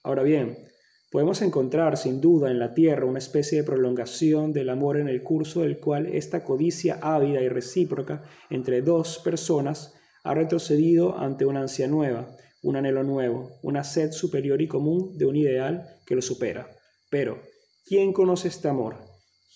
Ahora 0.02 0.22
bien, 0.22 0.69
podemos 1.10 1.42
encontrar 1.42 1.96
sin 1.96 2.20
duda 2.20 2.50
en 2.50 2.58
la 2.58 2.74
tierra 2.74 3.06
una 3.06 3.18
especie 3.18 3.58
de 3.58 3.64
prolongación 3.64 4.52
del 4.52 4.70
amor 4.70 4.98
en 4.98 5.08
el 5.08 5.22
curso 5.22 5.62
del 5.62 5.78
cual 5.78 6.06
esta 6.06 6.44
codicia 6.44 6.98
ávida 7.02 7.40
y 7.40 7.48
recíproca 7.48 8.22
entre 8.48 8.82
dos 8.82 9.18
personas 9.18 9.94
ha 10.22 10.34
retrocedido 10.34 11.18
ante 11.18 11.46
una 11.46 11.62
ansia 11.62 11.88
nueva, 11.88 12.36
un 12.62 12.76
anhelo 12.76 13.02
nuevo, 13.02 13.58
una 13.62 13.84
sed 13.84 14.12
superior 14.12 14.60
y 14.62 14.68
común 14.68 15.16
de 15.16 15.26
un 15.26 15.36
ideal 15.36 15.86
que 16.06 16.14
lo 16.14 16.22
supera. 16.22 16.68
Pero, 17.10 17.38
¿quién 17.84 18.12
conoce 18.12 18.48
este 18.48 18.68
amor? 18.68 18.96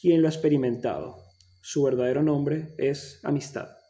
¿Quién 0.01 0.23
lo 0.23 0.29
ha 0.29 0.31
experimentado? 0.31 1.25
su 1.65 1.83
verdadero 1.83 2.23
nombre 2.23 2.75
es 2.77 3.21
amistad. 3.23 3.84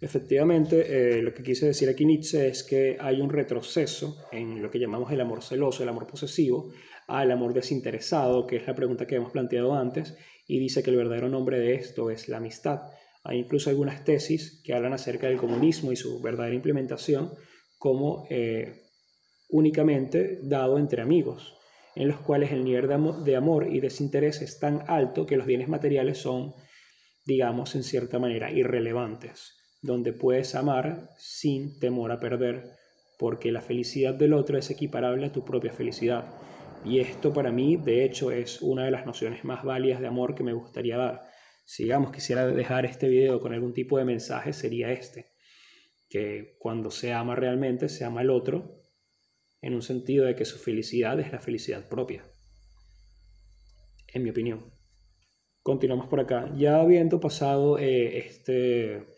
Efectivamente, 0.00 1.18
eh, 1.18 1.22
lo 1.22 1.34
que 1.34 1.42
quise 1.42 1.66
decir 1.66 1.88
aquí 1.88 2.04
Nietzsche 2.04 2.48
es 2.48 2.62
que 2.62 2.96
hay 3.00 3.20
un 3.20 3.30
retroceso 3.30 4.16
en 4.30 4.62
lo 4.62 4.70
que 4.70 4.78
llamamos 4.78 5.10
el 5.10 5.20
amor 5.20 5.42
celoso, 5.42 5.82
el 5.82 5.88
amor 5.88 6.06
posesivo, 6.06 6.72
al 7.08 7.30
amor 7.32 7.52
desinteresado, 7.52 8.46
que 8.46 8.56
es 8.56 8.66
la 8.66 8.74
pregunta 8.74 9.06
que 9.06 9.16
hemos 9.16 9.32
planteado 9.32 9.74
antes, 9.74 10.16
y 10.46 10.60
dice 10.60 10.82
que 10.82 10.90
el 10.90 10.96
verdadero 10.96 11.28
nombre 11.28 11.58
de 11.58 11.74
esto 11.74 12.10
es 12.10 12.28
la 12.28 12.36
amistad. 12.36 12.82
Hay 13.24 13.38
incluso 13.38 13.70
algunas 13.70 14.04
tesis 14.04 14.62
que 14.64 14.72
hablan 14.72 14.92
acerca 14.92 15.26
del 15.26 15.36
comunismo 15.36 15.90
y 15.90 15.96
su 15.96 16.20
verdadera 16.20 16.54
implementación 16.54 17.32
como 17.76 18.26
eh, 18.30 18.84
únicamente 19.48 20.38
dado 20.42 20.78
entre 20.78 21.02
amigos 21.02 21.58
en 21.98 22.06
los 22.06 22.20
cuales 22.20 22.52
el 22.52 22.62
nivel 22.62 22.88
de 23.24 23.34
amor, 23.34 23.66
y 23.68 23.80
desinterés 23.80 24.40
es 24.40 24.60
tan 24.60 24.84
alto 24.86 25.26
que 25.26 25.36
los 25.36 25.46
bienes 25.46 25.68
materiales 25.68 26.18
son, 26.18 26.54
digamos, 27.24 27.74
en 27.74 27.82
cierta 27.82 28.20
manera, 28.20 28.52
irrelevantes, 28.52 29.57
donde 29.82 30.12
puedes 30.12 30.54
amar 30.54 31.10
sin 31.16 31.78
temor 31.78 32.12
a 32.12 32.20
perder, 32.20 32.72
porque 33.18 33.52
la 33.52 33.62
felicidad 33.62 34.14
del 34.14 34.32
otro 34.32 34.58
es 34.58 34.70
equiparable 34.70 35.26
a 35.26 35.32
tu 35.32 35.44
propia 35.44 35.72
felicidad. 35.72 36.24
Y 36.84 37.00
esto 37.00 37.32
para 37.32 37.50
mí, 37.50 37.76
de 37.76 38.04
hecho, 38.04 38.30
es 38.30 38.62
una 38.62 38.84
de 38.84 38.90
las 38.90 39.06
nociones 39.06 39.44
más 39.44 39.64
válidas 39.64 40.00
de 40.00 40.06
amor 40.06 40.34
que 40.34 40.44
me 40.44 40.52
gustaría 40.52 40.96
dar. 40.96 41.28
Si, 41.64 41.84
digamos, 41.84 42.12
quisiera 42.12 42.46
dejar 42.46 42.86
este 42.86 43.08
video 43.08 43.40
con 43.40 43.52
algún 43.52 43.74
tipo 43.74 43.98
de 43.98 44.04
mensaje, 44.04 44.52
sería 44.52 44.90
este, 44.92 45.26
que 46.08 46.56
cuando 46.58 46.90
se 46.90 47.12
ama 47.12 47.34
realmente, 47.34 47.88
se 47.88 48.04
ama 48.04 48.20
al 48.20 48.30
otro 48.30 48.80
en 49.60 49.74
un 49.74 49.82
sentido 49.82 50.24
de 50.24 50.34
que 50.34 50.44
su 50.44 50.58
felicidad 50.58 51.18
es 51.20 51.32
la 51.32 51.40
felicidad 51.40 51.88
propia, 51.88 52.24
en 54.14 54.22
mi 54.22 54.30
opinión. 54.30 54.72
Continuamos 55.62 56.08
por 56.08 56.20
acá. 56.20 56.50
Ya 56.56 56.80
habiendo 56.80 57.20
pasado 57.20 57.78
eh, 57.78 58.18
este 58.18 59.16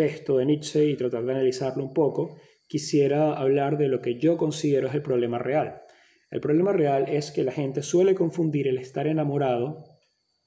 texto 0.00 0.38
de 0.38 0.46
Nietzsche 0.46 0.86
y 0.86 0.96
tratar 0.96 1.26
de 1.26 1.32
analizarlo 1.32 1.84
un 1.84 1.92
poco, 1.92 2.40
quisiera 2.66 3.34
hablar 3.34 3.76
de 3.76 3.88
lo 3.88 4.00
que 4.00 4.18
yo 4.18 4.38
considero 4.38 4.88
es 4.88 4.94
el 4.94 5.02
problema 5.02 5.38
real. 5.38 5.82
El 6.30 6.40
problema 6.40 6.72
real 6.72 7.04
es 7.06 7.30
que 7.30 7.44
la 7.44 7.52
gente 7.52 7.82
suele 7.82 8.14
confundir 8.14 8.66
el 8.66 8.78
estar 8.78 9.06
enamorado 9.06 9.84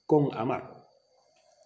con 0.07 0.35
amar. 0.35 0.87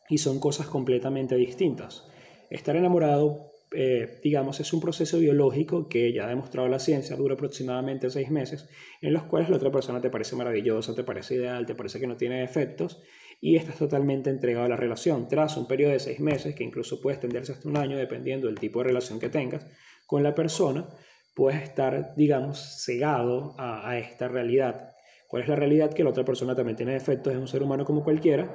Y 0.10 0.18
son 0.18 0.42
cosas 0.42 0.68
completamente 0.68 1.38
distintas. 1.38 2.06
Estar 2.50 2.76
enamorado 2.76 3.52
eh, 3.72 4.20
digamos, 4.22 4.60
es 4.62 4.72
un 4.74 4.80
proceso 4.80 5.20
biológico 5.20 5.88
que 5.88 6.12
ya 6.14 6.26
ha 6.26 6.30
demostrado 6.30 6.68
la 6.70 6.80
ciencia, 6.80 7.18
dura 7.18 7.36
aproximadamente 7.36 8.10
seis 8.10 8.30
meses, 8.30 8.68
en 9.02 9.14
los 9.14 9.24
cuales 9.24 9.50
la 9.50 9.58
otra 9.58 9.72
persona 9.72 10.00
te 10.00 10.10
parece 10.10 10.36
maravillosa, 10.38 10.96
te 10.96 11.04
parece 11.04 11.36
ideal, 11.36 11.66
te 11.66 11.76
parece 11.76 12.00
que 12.00 12.08
no 12.08 12.16
tiene 12.16 12.40
defectos 12.40 13.02
y 13.40 13.56
estás 13.56 13.78
totalmente 13.78 14.30
entregado 14.30 14.66
a 14.66 14.70
la 14.70 14.76
relación. 14.76 15.28
Tras 15.28 15.58
un 15.58 15.68
periodo 15.68 15.92
de 15.92 16.00
seis 16.00 16.20
meses, 16.20 16.56
que 16.56 16.64
incluso 16.64 17.02
puede 17.02 17.16
extenderse 17.16 17.52
hasta 17.52 17.70
un 17.70 17.78
año 17.78 17.98
dependiendo 17.98 18.48
del 18.48 18.60
tipo 18.60 18.80
de 18.80 18.86
relación 18.86 19.20
que 19.20 19.30
tengas 19.30 19.66
con 20.06 20.24
la 20.24 20.34
persona, 20.34 20.88
puedes 21.36 21.62
estar, 21.62 22.16
digamos, 22.16 22.84
cegado 22.84 23.54
a, 23.58 23.98
esta 23.98 24.28
realidad. 24.28 24.96
¿Cuál 25.28 25.44
es 25.44 25.50
la 25.50 25.56
realidad? 25.56 25.94
Que 25.94 26.04
la 26.04 26.10
otra 26.10 26.26
persona 26.26 26.56
también 26.56 26.78
tiene 26.78 26.94
defectos, 26.94 27.34
es 27.34 27.40
un 27.40 27.48
ser 27.48 27.62
humano 27.62 27.86
como 27.86 28.04
cualquiera 28.04 28.50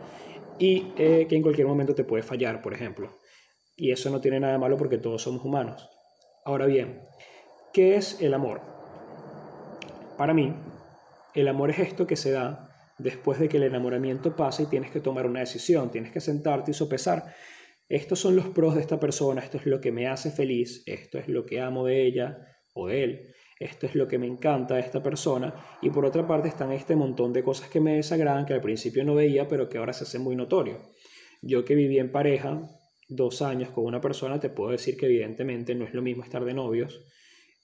y 0.59 0.93
eh, 0.97 1.27
que 1.29 1.37
en 1.37 1.43
cualquier 1.43 1.67
momento 1.67 1.95
te 1.95 2.05
puede 2.05 2.23
fallar, 2.23 2.61
por 2.61 2.75
ejemplo. 2.75 3.19
Y 3.77 3.93
eso 3.93 4.11
no 4.11 4.21
tiene 4.21 4.41
nada 4.41 4.55
de 4.55 4.59
malo 4.59 4.77
porque 4.77 4.99
todos 4.99 5.23
somos 5.23 5.45
humanos. 5.45 5.89
Ahora 6.45 6.67
bien, 6.67 7.03
¿qué 7.73 7.95
es 7.95 8.21
el 8.21 8.35
amor? 8.35 8.61
Para 10.19 10.35
mí, 10.35 10.55
el 11.35 11.49
amor 11.49 11.71
es 11.71 11.79
esto 11.79 12.07
que 12.07 12.17
se 12.17 12.33
da 12.33 12.72
después 12.99 13.39
de 13.39 13.49
que 13.49 13.57
el 13.57 13.65
enamoramiento 13.65 14.37
pasa 14.37 14.63
y 14.63 14.67
tienes 14.67 14.91
que 14.91 15.01
tomar 15.01 15.27
una 15.27 15.41
decisión, 15.41 15.91
tienes 15.91 16.13
que 16.13 16.21
sentarte 16.21 16.71
y 16.71 16.75
sopesar. 16.75 17.35
Estos 17.89 18.19
son 18.19 18.37
los 18.37 18.49
pros 18.49 18.75
de 18.75 18.81
esta 18.81 18.99
persona, 18.99 19.43
esto 19.43 19.59
es 19.59 19.67
lo 19.67 19.81
que 19.81 19.93
me 19.93 20.07
hace 20.07 20.31
feliz, 20.31 20.83
esto 20.87 21.19
es 21.19 21.29
lo 21.29 21.45
que 21.45 21.61
amo 21.61 21.87
de 21.87 22.07
ella 22.07 22.39
o 22.75 22.89
de 22.89 23.05
él, 23.05 23.35
esto 23.61 23.87
es 23.87 23.95
lo 23.95 24.09
que 24.09 24.19
me 24.19 24.27
encanta 24.27 24.77
de 24.77 24.81
esta 24.81 25.03
persona 25.03 25.55
y 25.83 25.91
por 25.91 26.05
otra 26.05 26.27
parte 26.27 26.49
están 26.49 26.73
este 26.73 26.97
montón 26.97 27.33
de 27.33 27.43
cosas 27.43 27.69
que 27.69 27.81
me 27.81 27.97
desagradan 27.97 28.47
que 28.47 28.55
al 28.55 28.61
principio 28.61 29.05
no 29.05 29.15
veía 29.15 29.47
pero 29.47 29.69
que 29.69 29.79
ahora 29.79 29.93
se 29.93 30.05
hacen 30.05 30.23
muy 30.23 30.37
notorio. 30.37 30.81
Yo 31.43 31.65
que 31.65 31.75
viví 31.75 31.99
en 31.99 32.13
pareja, 32.13 32.67
dos 33.09 33.43
años 33.43 33.71
con 33.71 33.85
una 33.85 34.01
persona, 34.01 34.41
te 34.41 34.49
puedo 34.49 34.71
decir 34.71 34.97
que 34.97 35.07
evidentemente 35.07 35.75
no 35.75 35.85
es 35.85 35.93
lo 35.93 36.03
mismo 36.03 36.25
estar 36.25 36.45
de 36.45 36.55
novios 36.55 37.05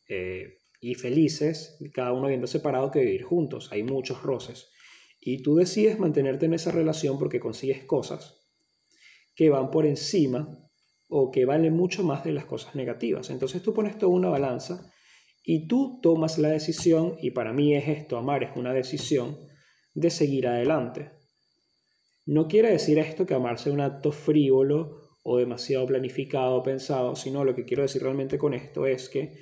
eh, 0.08 0.58
y 0.80 0.94
felices, 0.94 1.78
cada 1.92 2.12
uno 2.12 2.28
viendo 2.28 2.46
separado, 2.46 2.90
que 2.90 3.00
vivir 3.00 3.22
juntos. 3.22 3.70
Hay 3.72 3.82
muchos 3.82 4.22
roces. 4.22 4.70
Y 5.20 5.42
tú 5.42 5.56
decides 5.56 5.98
mantenerte 5.98 6.46
en 6.46 6.54
esa 6.54 6.70
relación 6.70 7.18
porque 7.18 7.40
consigues 7.40 7.84
cosas 7.84 8.34
que 9.34 9.50
van 9.50 9.70
por 9.70 9.86
encima 9.86 10.48
o 11.08 11.30
que 11.30 11.44
valen 11.44 11.74
mucho 11.74 12.02
más 12.02 12.24
de 12.24 12.32
las 12.32 12.44
cosas 12.44 12.74
negativas. 12.74 13.30
Entonces 13.30 13.62
tú 13.62 13.72
pones 13.72 13.98
toda 13.98 14.12
una 14.12 14.28
balanza 14.28 14.92
y 15.42 15.66
tú 15.66 16.00
tomas 16.02 16.38
la 16.38 16.50
decisión, 16.50 17.16
y 17.22 17.30
para 17.30 17.54
mí 17.54 17.74
es 17.74 17.88
esto, 17.88 18.18
amar 18.18 18.42
es 18.42 18.50
una 18.56 18.74
decisión, 18.74 19.38
de 19.94 20.10
seguir 20.10 20.46
adelante 20.46 21.10
No 22.26 22.46
quiere 22.46 22.70
decir 22.70 22.98
esto 22.98 23.24
que 23.24 23.34
amar 23.34 23.58
sea 23.58 23.72
un 23.72 23.80
acto 23.80 24.12
frívolo 24.12 25.08
o 25.22 25.38
demasiado 25.38 25.86
planificado 25.86 26.56
o 26.56 26.62
pensado, 26.62 27.16
sino 27.16 27.44
lo 27.44 27.54
que 27.54 27.64
quiero 27.64 27.82
decir 27.82 28.02
realmente 28.02 28.36
con 28.36 28.52
esto 28.52 28.86
es 28.86 29.08
que 29.08 29.34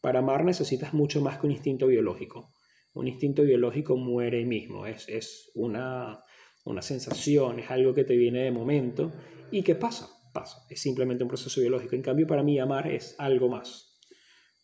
para 0.00 0.18
amar 0.18 0.44
necesitas 0.44 0.92
mucho 0.92 1.20
más 1.20 1.38
que 1.38 1.46
un 1.46 1.52
instinto 1.52 1.86
biológico. 1.86 2.52
Un 2.94 3.08
instinto 3.08 3.42
biológico 3.42 3.96
muere 3.96 4.44
mismo, 4.44 4.86
es, 4.86 5.08
es 5.08 5.50
una, 5.54 6.22
una 6.64 6.82
sensación, 6.82 7.58
es 7.58 7.70
algo 7.70 7.92
que 7.92 8.04
te 8.04 8.16
viene 8.16 8.44
de 8.44 8.50
momento 8.50 9.12
y 9.50 9.62
que 9.62 9.74
pasa, 9.74 10.08
pasa, 10.32 10.64
es 10.68 10.80
simplemente 10.80 11.24
un 11.24 11.28
proceso 11.28 11.60
biológico. 11.60 11.94
En 11.94 12.02
cambio, 12.02 12.26
para 12.26 12.42
mí 12.42 12.58
amar 12.58 12.86
es 12.88 13.14
algo 13.18 13.48
más. 13.48 14.00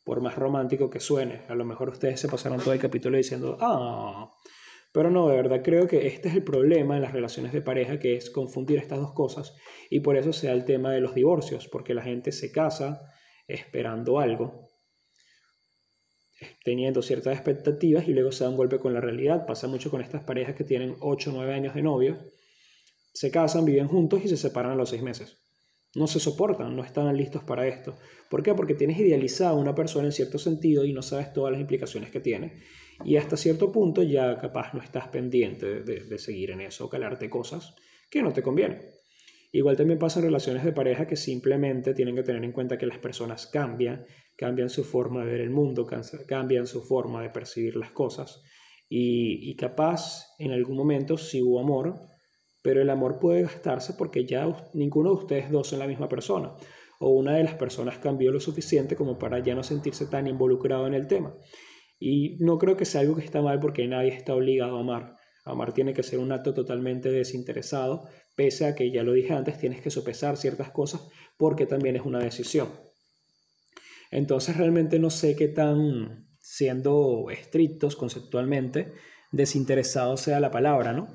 Por 0.05 0.21
más 0.23 0.37
romántico 0.37 0.89
que 0.89 0.99
suene, 0.99 1.43
a 1.49 1.55
lo 1.55 1.65
mejor 1.65 1.91
ustedes 1.91 2.21
se 2.21 2.29
pasaron 2.29 2.59
todo 2.59 2.73
el 2.73 2.81
capítulo 2.81 3.17
diciendo, 3.17 3.59
ah, 3.61 4.33
pero 4.93 5.11
no, 5.11 5.29
de 5.29 5.37
verdad 5.37 5.63
creo 5.63 5.87
que 5.87 6.07
este 6.09 6.29
es 6.29 6.35
el 6.35 6.43
problema 6.43 6.97
en 6.97 7.03
las 7.03 7.13
relaciones 7.13 7.53
de 7.53 7.61
pareja, 7.61 8.01
que 8.01 8.17
es 8.17 8.31
confundir 8.31 8.79
estas 8.79 8.99
dos 8.99 9.13
cosas. 9.13 9.55
Y 9.89 10.01
por 10.01 10.17
eso 10.17 10.33
se 10.33 10.49
da 10.49 10.53
el 10.53 10.65
tema 10.65 10.93
de 10.93 11.01
los 11.01 11.15
divorcios, 11.15 11.69
porque 11.69 11.95
la 11.95 12.03
gente 12.03 12.33
se 12.33 12.51
casa 12.51 13.13
esperando 13.47 14.19
algo, 14.19 14.70
teniendo 16.64 17.02
ciertas 17.02 17.35
expectativas 17.35 18.09
y 18.09 18.12
luego 18.12 18.32
se 18.32 18.44
da 18.44 18.50
un 18.50 18.56
golpe 18.56 18.78
con 18.78 18.94
la 18.94 19.00
realidad. 19.00 19.47
Pasa 19.47 19.68
mucho 19.68 19.90
con 19.90 20.00
estas 20.00 20.25
parejas 20.25 20.54
que 20.54 20.64
tienen 20.64 20.97
8 21.00 21.30
o 21.30 21.32
9 21.35 21.54
años 21.54 21.75
de 21.75 21.82
novio, 21.82 22.18
se 23.12 23.30
casan, 23.30 23.64
viven 23.64 23.88
juntos 23.88 24.20
y 24.25 24.28
se 24.28 24.37
separan 24.37 24.73
a 24.73 24.76
los 24.76 24.90
6 24.90 25.02
meses. 25.02 25.38
No 25.94 26.06
se 26.06 26.20
soportan, 26.20 26.76
no 26.76 26.85
están 26.85 27.16
listos 27.16 27.42
para 27.42 27.66
esto. 27.66 27.97
¿Por 28.28 28.42
qué? 28.42 28.54
Porque 28.54 28.75
tienes 28.75 28.99
idealizado 28.99 29.56
a 29.56 29.61
una 29.61 29.75
persona 29.75 30.06
en 30.06 30.12
cierto 30.12 30.38
sentido 30.38 30.85
y 30.85 30.92
no 30.92 31.02
sabes 31.02 31.32
todas 31.32 31.50
las 31.50 31.61
implicaciones 31.61 32.11
que 32.11 32.20
tiene 32.20 32.62
y 33.04 33.16
hasta 33.16 33.37
cierto 33.37 33.73
punto 33.73 34.02
ya 34.02 34.38
capaz 34.38 34.75
no 34.75 34.82
estás 34.82 35.09
pendiente 35.09 35.82
de, 35.82 36.18
seguir 36.18 36.50
en 36.50 36.61
eso 36.61 36.85
o 36.85 36.88
calarte 36.88 37.30
cosas 37.30 37.75
que 38.11 38.23
no 38.23 38.32
te 38.32 38.42
convienen. 38.42 38.80
Igual 39.52 39.76
también 39.76 39.99
pasa 39.99 40.21
en 40.21 40.26
relaciones 40.26 40.64
de 40.64 40.73
pareja 40.73 41.07
que 41.07 41.16
simplemente 41.16 41.95
tienen 41.95 42.14
que 42.14 42.23
tener 42.23 42.45
en 42.45 42.52
cuenta 42.52 42.78
que 42.78 42.87
las 42.87 42.99
personas 42.99 43.47
cambian, 43.47 44.04
cambian 44.37 44.71
su 44.71 44.85
forma 44.85 45.25
de 45.25 45.33
ver 45.33 45.40
el 45.40 45.50
mundo, 45.50 45.87
cambian 46.26 46.66
su 46.66 46.83
forma 46.83 47.23
de 47.23 47.30
percibir 47.30 47.76
las 47.76 47.90
cosas 47.90 48.42
y, 48.88 49.50
y 49.50 49.57
capaz 49.57 50.35
en 50.38 50.52
algún 50.52 50.76
momento 50.76 51.16
sí 51.16 51.42
hubo 51.42 51.61
amor, 51.61 51.99
pero 52.62 52.80
el 52.80 52.90
amor 52.90 53.19
puede 53.19 53.42
gastarse 53.42 53.95
porque 53.95 54.25
ya 54.25 54.47
ninguno 54.75 55.11
de 55.11 55.16
ustedes 55.16 55.50
dos 55.50 55.69
son 55.69 55.80
la 55.80 55.87
misma 55.87 56.09
persona 56.09 56.54
o 57.00 57.11
una 57.11 57.35
de 57.35 57.45
las 57.45 57.54
personas 57.54 57.99
cambió 57.99 58.30
lo 58.30 58.40
suficiente 58.40 58.95
como 58.95 59.19
para 59.19 59.42
ya 59.42 59.54
no 59.54 59.62
sentirse 59.62 60.07
tan 60.07 60.26
involucrado 60.26 60.87
en 60.87 60.95
el 60.95 61.07
tema. 61.07 61.35
Y 61.99 62.37
no 62.40 62.59
creo 62.59 62.76
que 62.76 62.85
sea 62.85 63.00
algo 63.00 63.16
que 63.16 63.25
está 63.25 63.40
mal 63.40 63.59
porque 63.59 63.88
nadie 63.88 64.11
está 64.11 64.35
obligado 64.35 64.76
a 64.76 64.80
amar. 64.80 65.16
Amar 65.44 65.73
tiene 65.73 65.94
que 65.94 66.02
ser 66.02 66.18
un 66.18 66.32
acto 66.32 66.54
totalmente 66.54 67.11
desinteresado, 67.11 68.09
pese 68.37 68.66
a 68.66 68.75
que, 68.75 68.90
ya 68.90 69.02
lo 69.02 69.12
dije 69.12 69.32
antes, 69.32 69.59
tienes 69.59 69.80
que 69.80 69.90
sopesar 69.90 70.37
ciertas 70.37 70.70
cosas 70.70 71.02
porque 71.37 71.66
también 71.66 71.97
es 71.97 72.02
una 72.02 72.18
decisión. 72.18 72.68
Entonces 74.11 74.56
realmente 74.56 74.99
no 74.99 75.11
sé 75.11 75.37
qué 75.37 75.49
tan, 75.49 76.28
siendo 76.40 77.30
estrictos 77.30 77.97
conceptualmente, 77.97 78.92
desinteresado 79.32 80.16
sea 80.16 80.40
la 80.40 80.50
palabra, 80.50 80.92
¿no? 80.92 81.09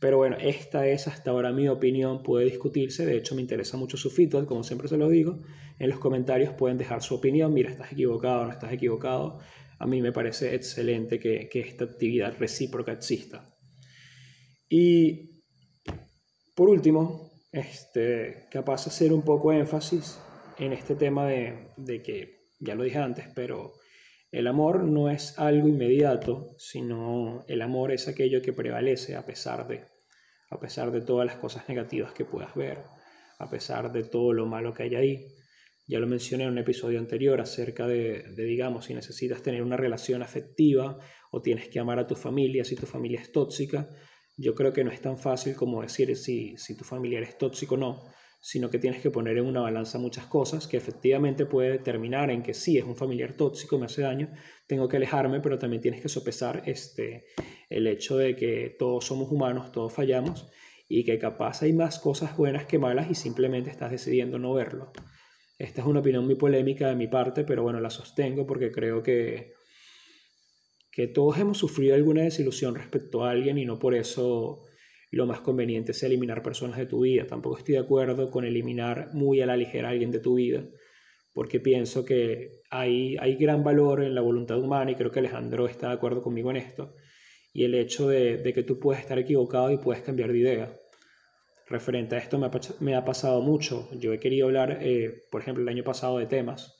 Pero 0.00 0.18
bueno, 0.18 0.36
esta 0.40 0.86
es 0.86 1.08
hasta 1.08 1.32
ahora 1.32 1.52
mi 1.52 1.68
opinión, 1.68 2.22
puede 2.22 2.44
discutirse, 2.44 3.04
de 3.04 3.16
hecho 3.16 3.34
me 3.34 3.40
interesa 3.40 3.76
mucho 3.76 3.96
su 3.96 4.10
feedback, 4.10 4.46
como 4.46 4.62
siempre 4.62 4.86
se 4.86 4.96
lo 4.96 5.08
digo, 5.08 5.40
en 5.80 5.90
los 5.90 5.98
comentarios 5.98 6.54
pueden 6.54 6.78
dejar 6.78 7.02
su 7.02 7.16
opinión, 7.16 7.52
mira, 7.52 7.70
estás 7.70 7.92
equivocado, 7.92 8.44
no 8.44 8.52
estás 8.52 8.72
equivocado, 8.72 9.40
a 9.80 9.86
mí 9.86 10.00
me 10.00 10.12
parece 10.12 10.54
excelente 10.54 11.18
que, 11.18 11.48
esta 11.52 11.84
actividad 11.84 12.34
recíproca 12.38 12.92
exista. 12.92 13.57
Y 14.68 15.42
por 16.54 16.68
último, 16.68 17.30
este, 17.52 18.46
capaz 18.50 18.84
de 18.84 18.90
hacer 18.90 19.12
un 19.12 19.22
poco 19.22 19.52
énfasis 19.52 20.20
en 20.58 20.72
este 20.72 20.94
tema 20.94 21.26
de, 21.26 21.70
de 21.76 22.02
que, 22.02 22.48
ya 22.60 22.74
lo 22.74 22.82
dije 22.82 22.98
antes, 22.98 23.26
pero 23.34 23.74
el 24.30 24.46
amor 24.46 24.84
no 24.84 25.08
es 25.08 25.38
algo 25.38 25.68
inmediato, 25.68 26.54
sino 26.58 27.44
el 27.48 27.62
amor 27.62 27.92
es 27.92 28.08
aquello 28.08 28.42
que 28.42 28.52
prevalece 28.52 29.16
a 29.16 29.24
pesar 29.24 29.66
de, 29.66 29.86
a 30.50 30.60
pesar 30.60 30.90
de 30.90 31.00
todas 31.00 31.26
las 31.26 31.36
cosas 31.36 31.68
negativas 31.68 32.12
que 32.12 32.24
puedas 32.24 32.54
ver, 32.54 32.78
a 33.38 33.48
pesar 33.48 33.92
de 33.92 34.04
todo 34.04 34.32
lo 34.32 34.46
malo 34.46 34.74
que 34.74 34.84
hay 34.84 34.94
ahí. 34.94 35.26
Ya 35.86 35.98
lo 35.98 36.06
mencioné 36.06 36.44
en 36.44 36.50
un 36.50 36.58
episodio 36.58 36.98
anterior 36.98 37.40
acerca 37.40 37.86
de, 37.86 38.34
digamos, 38.36 38.84
si 38.84 38.94
necesitas 38.94 39.42
tener 39.42 39.62
una 39.62 39.78
relación 39.78 40.22
afectiva 40.22 40.98
o 41.30 41.40
tienes 41.40 41.68
que 41.68 41.78
amar 41.78 41.98
a 41.98 42.06
tu 42.06 42.14
familia 42.14 42.64
si 42.64 42.76
tu 42.76 42.84
familia 42.84 43.20
es 43.22 43.32
tóxica. 43.32 43.88
Yo 44.38 44.54
creo 44.54 44.72
que 44.72 44.84
no 44.84 44.90
es 44.90 45.02
tan 45.02 45.18
fácil 45.18 45.54
como 45.54 45.82
decir 45.82 46.16
si, 46.16 46.56
si 46.56 46.76
tu 46.76 46.84
familiar 46.84 47.22
es 47.24 47.36
tóxico 47.36 47.74
o 47.74 47.78
no, 47.78 48.04
sino 48.40 48.70
que 48.70 48.78
tienes 48.78 49.02
que 49.02 49.10
poner 49.10 49.36
en 49.36 49.46
una 49.46 49.60
balanza 49.60 49.98
muchas 49.98 50.26
cosas 50.26 50.68
que 50.68 50.76
efectivamente 50.76 51.44
puede 51.44 51.72
determinar 51.72 52.30
en 52.30 52.42
que 52.42 52.54
sí 52.54 52.78
es 52.78 52.84
un 52.84 52.94
familiar 52.94 53.32
tóxico, 53.32 53.78
me 53.78 53.86
hace 53.86 54.02
daño, 54.02 54.30
tengo 54.66 54.88
que 54.88 54.96
alejarme, 54.96 55.40
pero 55.40 55.58
también 55.58 55.82
tienes 55.82 56.00
que 56.00 56.08
sopesar 56.08 56.62
este, 56.66 57.26
el 57.68 57.86
hecho 57.88 58.16
de 58.16 58.36
que 58.36 58.76
todos 58.78 59.04
somos 59.04 59.30
humanos, 59.30 59.72
todos 59.72 59.92
fallamos 59.92 60.48
y 60.88 61.04
que 61.04 61.18
capaz 61.18 61.62
hay 61.62 61.72
más 61.72 61.98
cosas 61.98 62.36
buenas 62.36 62.64
que 62.66 62.78
malas 62.78 63.10
y 63.10 63.14
simplemente 63.14 63.70
estás 63.70 63.90
decidiendo 63.90 64.38
no 64.38 64.54
verlo. 64.54 64.92
Esta 65.58 65.80
es 65.80 65.86
una 65.88 66.00
opinión 66.00 66.24
muy 66.24 66.36
polémica 66.36 66.88
de 66.88 66.94
mi 66.94 67.08
parte, 67.08 67.42
pero 67.42 67.64
bueno, 67.64 67.80
la 67.80 67.90
sostengo 67.90 68.46
porque 68.46 68.70
creo 68.70 69.02
que, 69.02 69.54
que 70.98 71.06
todos 71.06 71.38
hemos 71.38 71.58
sufrido 71.58 71.94
alguna 71.94 72.22
desilusión 72.22 72.74
respecto 72.74 73.24
a 73.24 73.30
alguien 73.30 73.56
y 73.56 73.64
no 73.64 73.78
por 73.78 73.94
eso 73.94 74.64
lo 75.12 75.26
más 75.26 75.40
conveniente 75.42 75.92
es 75.92 76.02
eliminar 76.02 76.42
personas 76.42 76.76
de 76.76 76.86
tu 76.86 77.02
vida. 77.02 77.24
Tampoco 77.24 77.56
estoy 77.56 77.74
de 77.74 77.82
acuerdo 77.82 78.32
con 78.32 78.44
eliminar 78.44 79.10
muy 79.14 79.40
a 79.40 79.46
la 79.46 79.56
ligera 79.56 79.86
a 79.86 79.90
alguien 79.92 80.10
de 80.10 80.18
tu 80.18 80.34
vida, 80.34 80.64
porque 81.32 81.60
pienso 81.60 82.04
que 82.04 82.62
hay, 82.68 83.16
hay 83.20 83.36
gran 83.36 83.62
valor 83.62 84.02
en 84.02 84.12
la 84.12 84.22
voluntad 84.22 84.58
humana 84.58 84.90
y 84.90 84.96
creo 84.96 85.12
que 85.12 85.20
Alejandro 85.20 85.68
está 85.68 85.86
de 85.86 85.94
acuerdo 85.94 86.20
conmigo 86.20 86.50
en 86.50 86.56
esto. 86.56 86.96
Y 87.52 87.62
el 87.62 87.76
hecho 87.76 88.08
de, 88.08 88.42
que 88.52 88.64
tú 88.64 88.80
puedes 88.80 89.00
estar 89.00 89.20
equivocado 89.20 89.70
y 89.70 89.78
puedes 89.78 90.02
cambiar 90.02 90.32
de 90.32 90.38
idea 90.38 90.80
referente 91.68 92.16
a 92.16 92.18
esto 92.18 92.40
me 92.80 92.96
ha, 92.96 93.04
pasado 93.04 93.40
mucho. 93.40 93.88
Yo 93.92 94.12
he 94.12 94.18
querido 94.18 94.48
hablar, 94.48 94.80
eh, 94.82 95.22
por 95.30 95.42
ejemplo, 95.42 95.62
el 95.62 95.68
año 95.68 95.84
pasado 95.84 96.18
de 96.18 96.26
temas 96.26 96.76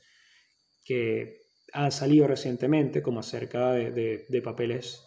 que 0.85 1.48
han 1.73 1.93
salido 1.93 2.27
recientemente, 2.27 3.03
como 3.03 3.21
acerca 3.21 3.73
de, 3.73 4.41
papeles 4.43 5.05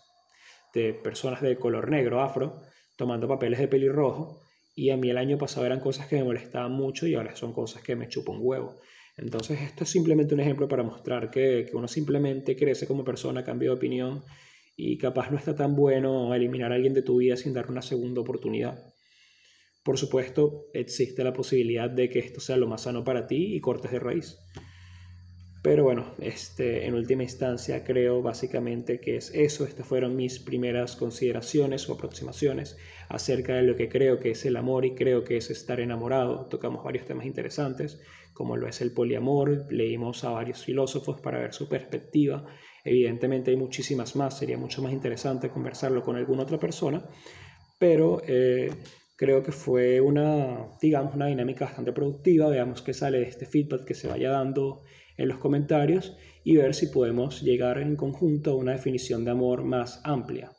de 0.74 0.94
personas 0.94 1.42
de 1.42 1.58
color 1.58 1.90
negro, 1.90 2.22
afro, 2.22 2.62
tomando 2.96 3.28
papeles 3.28 3.60
de 3.60 3.68
pelirrojo. 3.68 4.42
Y 4.76 4.90
a 4.90 4.98
mí 4.98 5.10
el 5.10 5.18
año 5.18 5.38
pasado 5.38 5.66
eran 5.66 5.80
cosas 5.80 6.08
que 6.08 6.16
me 6.16 6.24
molestaban 6.24 6.72
mucho 6.72 7.06
y 7.08 7.16
ahora 7.16 7.36
son 7.36 7.54
cosas 7.54 7.82
que 7.82 7.96
me 7.96 8.08
chupan 8.08 8.38
un 8.38 8.42
huevo. 8.44 8.80
Entonces 9.18 9.62
esto 9.62 9.84
es 9.84 9.90
simplemente 9.90 10.34
un 10.34 10.40
ejemplo 10.40 10.68
para 10.68 10.84
mostrar 10.84 11.30
que, 11.30 11.66
que 11.70 11.76
uno 11.76 11.88
simplemente 11.88 12.56
crece 12.56 12.88
como 12.88 13.04
persona, 13.04 13.44
cambia 13.44 13.70
de 13.70 13.76
opinión 13.76 14.24
y 14.78 14.98
capaz 14.98 15.30
no 15.30 15.38
está 15.38 15.56
tan 15.56 15.76
bueno 15.76 16.34
eliminar 16.34 16.72
a 16.72 16.76
alguien 16.76 16.94
de 16.94 17.02
tu 17.02 17.18
vida 17.18 17.36
sin 17.36 17.54
darle 17.54 17.72
una 17.72 17.82
segunda 17.82 18.22
oportunidad. 18.22 18.82
Por 19.84 19.98
supuesto, 19.98 20.68
existe 20.74 21.24
la 21.24 21.34
posibilidad 21.34 21.90
de 21.90 22.10
que 22.10 22.20
esto 22.20 22.40
sea 22.40 22.56
lo 22.56 22.68
más 22.68 22.84
sano 22.84 23.04
para 23.04 23.28
ti 23.28 23.56
y 23.56 23.62
cortes 23.62 23.92
de 23.92 24.00
raíz. 24.00 24.38
Pero 25.62 25.84
bueno, 25.84 26.16
este, 26.20 26.88
en 26.88 26.96
última 26.96 27.22
instancia 27.22 27.84
creo 27.84 28.24
básicamente 28.24 29.00
que 29.00 29.18
es 29.18 29.32
eso. 29.36 29.64
Estas 29.64 29.86
fueron 29.86 30.16
mis 30.16 30.40
primeras 30.40 30.96
consideraciones 30.96 31.88
o 31.88 31.94
aproximaciones 31.94 32.78
acerca 33.10 33.54
de 33.54 33.62
lo 33.62 33.76
que 33.76 33.88
creo 33.88 34.20
que 34.20 34.32
es 34.32 34.44
el 34.46 34.56
amor 34.58 34.86
y 34.86 34.96
creo 34.96 35.24
que 35.24 35.38
es 35.38 35.52
estar 35.52 35.80
enamorado. 35.80 36.48
Tocamos 36.48 36.84
varios 36.84 37.06
temas 37.06 37.28
interesantes, 37.28 38.02
como 38.34 38.58
lo 38.58 38.68
es 38.68 38.82
el 38.82 38.92
poliamor. 38.92 39.72
Leímos 39.72 40.24
a 40.24 40.32
varios 40.32 40.66
filósofos 40.66 41.22
para 41.22 41.38
ver 41.38 41.54
su 41.54 41.70
perspectiva. 41.70 42.44
Evidentemente 42.84 43.52
hay 43.52 43.58
muchísimas 43.58 44.16
más. 44.16 44.40
Sería 44.40 44.58
mucho 44.58 44.82
más 44.82 44.92
interesante 44.92 45.50
conversarlo 45.50 46.02
con 46.02 46.16
alguna 46.16 46.44
otra 46.44 46.58
persona. 46.58 47.06
Pero... 47.78 48.22
Eh, 48.28 48.72
creo 49.22 49.44
que 49.44 49.52
fue 49.52 50.02
una, 50.02 50.66
digamos, 50.82 51.14
una 51.14 51.28
dinámica 51.28 51.66
bastante 51.66 51.94
productiva. 51.94 52.50
Veamos 52.50 52.82
qué 52.82 52.92
sale 52.92 53.20
de 53.20 53.26
este 53.26 53.46
feedback 53.46 53.86
que 53.86 53.94
se 53.94 54.08
vaya 54.08 54.32
dando 54.32 54.82
en 55.18 55.28
los 55.28 55.40
comentarios 55.40 56.16
y 56.44 56.58
ver 56.58 56.74
si 56.74 56.88
podemos 56.88 57.42
llegar 57.42 57.78
en 57.78 57.96
conjunto 57.96 58.52
a 58.52 58.56
una 58.56 58.74
definición 58.74 59.24
de 59.26 59.32
amor 59.32 59.64
más 59.64 60.02
amplia. 60.04 60.52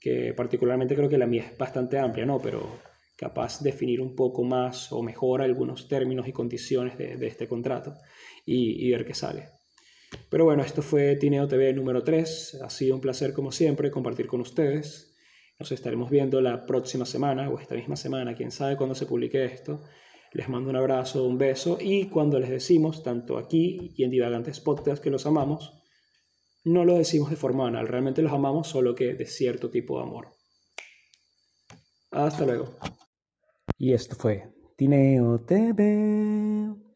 Que 0.00 0.32
particularmente 0.34 0.94
creo 0.94 1.08
que 1.08 1.18
la 1.18 1.26
mía 1.26 1.46
es 1.50 1.58
bastante 1.58 1.98
amplia, 1.98 2.26
¿no? 2.26 2.40
Pero 2.40 2.80
capaz 3.16 3.60
de 3.60 3.72
definir 3.72 4.00
un 4.00 4.14
poco 4.14 4.44
más 4.44 4.92
o 4.92 5.02
mejor 5.02 5.42
algunos 5.42 5.88
términos 5.88 6.28
y 6.28 6.32
condiciones 6.32 6.96
de, 6.96 7.26
este 7.26 7.48
contrato 7.48 7.96
y, 8.46 8.86
y, 8.86 8.90
ver 8.92 9.04
qué 9.04 9.14
sale. 9.14 9.48
Pero 10.30 10.44
bueno, 10.44 10.62
esto 10.62 10.82
fue 10.82 11.16
Tineo 11.16 11.48
TV 11.48 11.72
número 11.72 12.04
3. 12.04 12.60
Ha 12.62 12.70
sido 12.70 12.94
un 12.94 13.00
placer 13.00 13.32
como 13.32 13.50
siempre 13.50 13.90
compartir 13.90 14.28
con 14.28 14.40
ustedes. 14.40 15.16
Nos 15.58 15.72
estaremos 15.72 16.08
viendo 16.08 16.40
la 16.40 16.64
próxima 16.64 17.04
semana 17.04 17.50
o 17.50 17.58
esta 17.58 17.74
misma 17.74 17.96
semana, 17.96 18.34
quién 18.34 18.52
sabe 18.52 18.76
cuándo 18.76 18.94
se 18.94 19.06
publique 19.06 19.44
esto. 19.44 19.82
Les 20.32 20.48
mando 20.48 20.70
un 20.70 20.76
abrazo, 20.76 21.26
un 21.26 21.38
beso 21.38 21.78
y 21.80 22.06
cuando 22.06 22.38
les 22.38 22.50
decimos, 22.50 23.02
tanto 23.02 23.38
aquí 23.38 23.92
y 23.96 24.04
en 24.04 24.10
Divagantes 24.10 24.60
Podcast, 24.60 25.02
que 25.02 25.10
los 25.10 25.26
amamos, 25.26 25.72
no 26.64 26.84
lo 26.84 26.94
decimos 26.94 27.30
de 27.30 27.36
forma 27.36 27.64
banal, 27.64 27.88
realmente 27.88 28.22
los 28.22 28.32
amamos, 28.32 28.68
solo 28.68 28.94
que 28.94 29.14
de 29.14 29.26
cierto 29.26 29.70
tipo 29.70 29.96
de 29.98 30.04
amor. 30.04 30.28
Hasta 32.10 32.44
luego. 32.44 32.76
Y 33.78 33.92
esto 33.92 34.16
fue 34.16 34.52
Tineo 34.76 35.40
TV. 35.40 36.87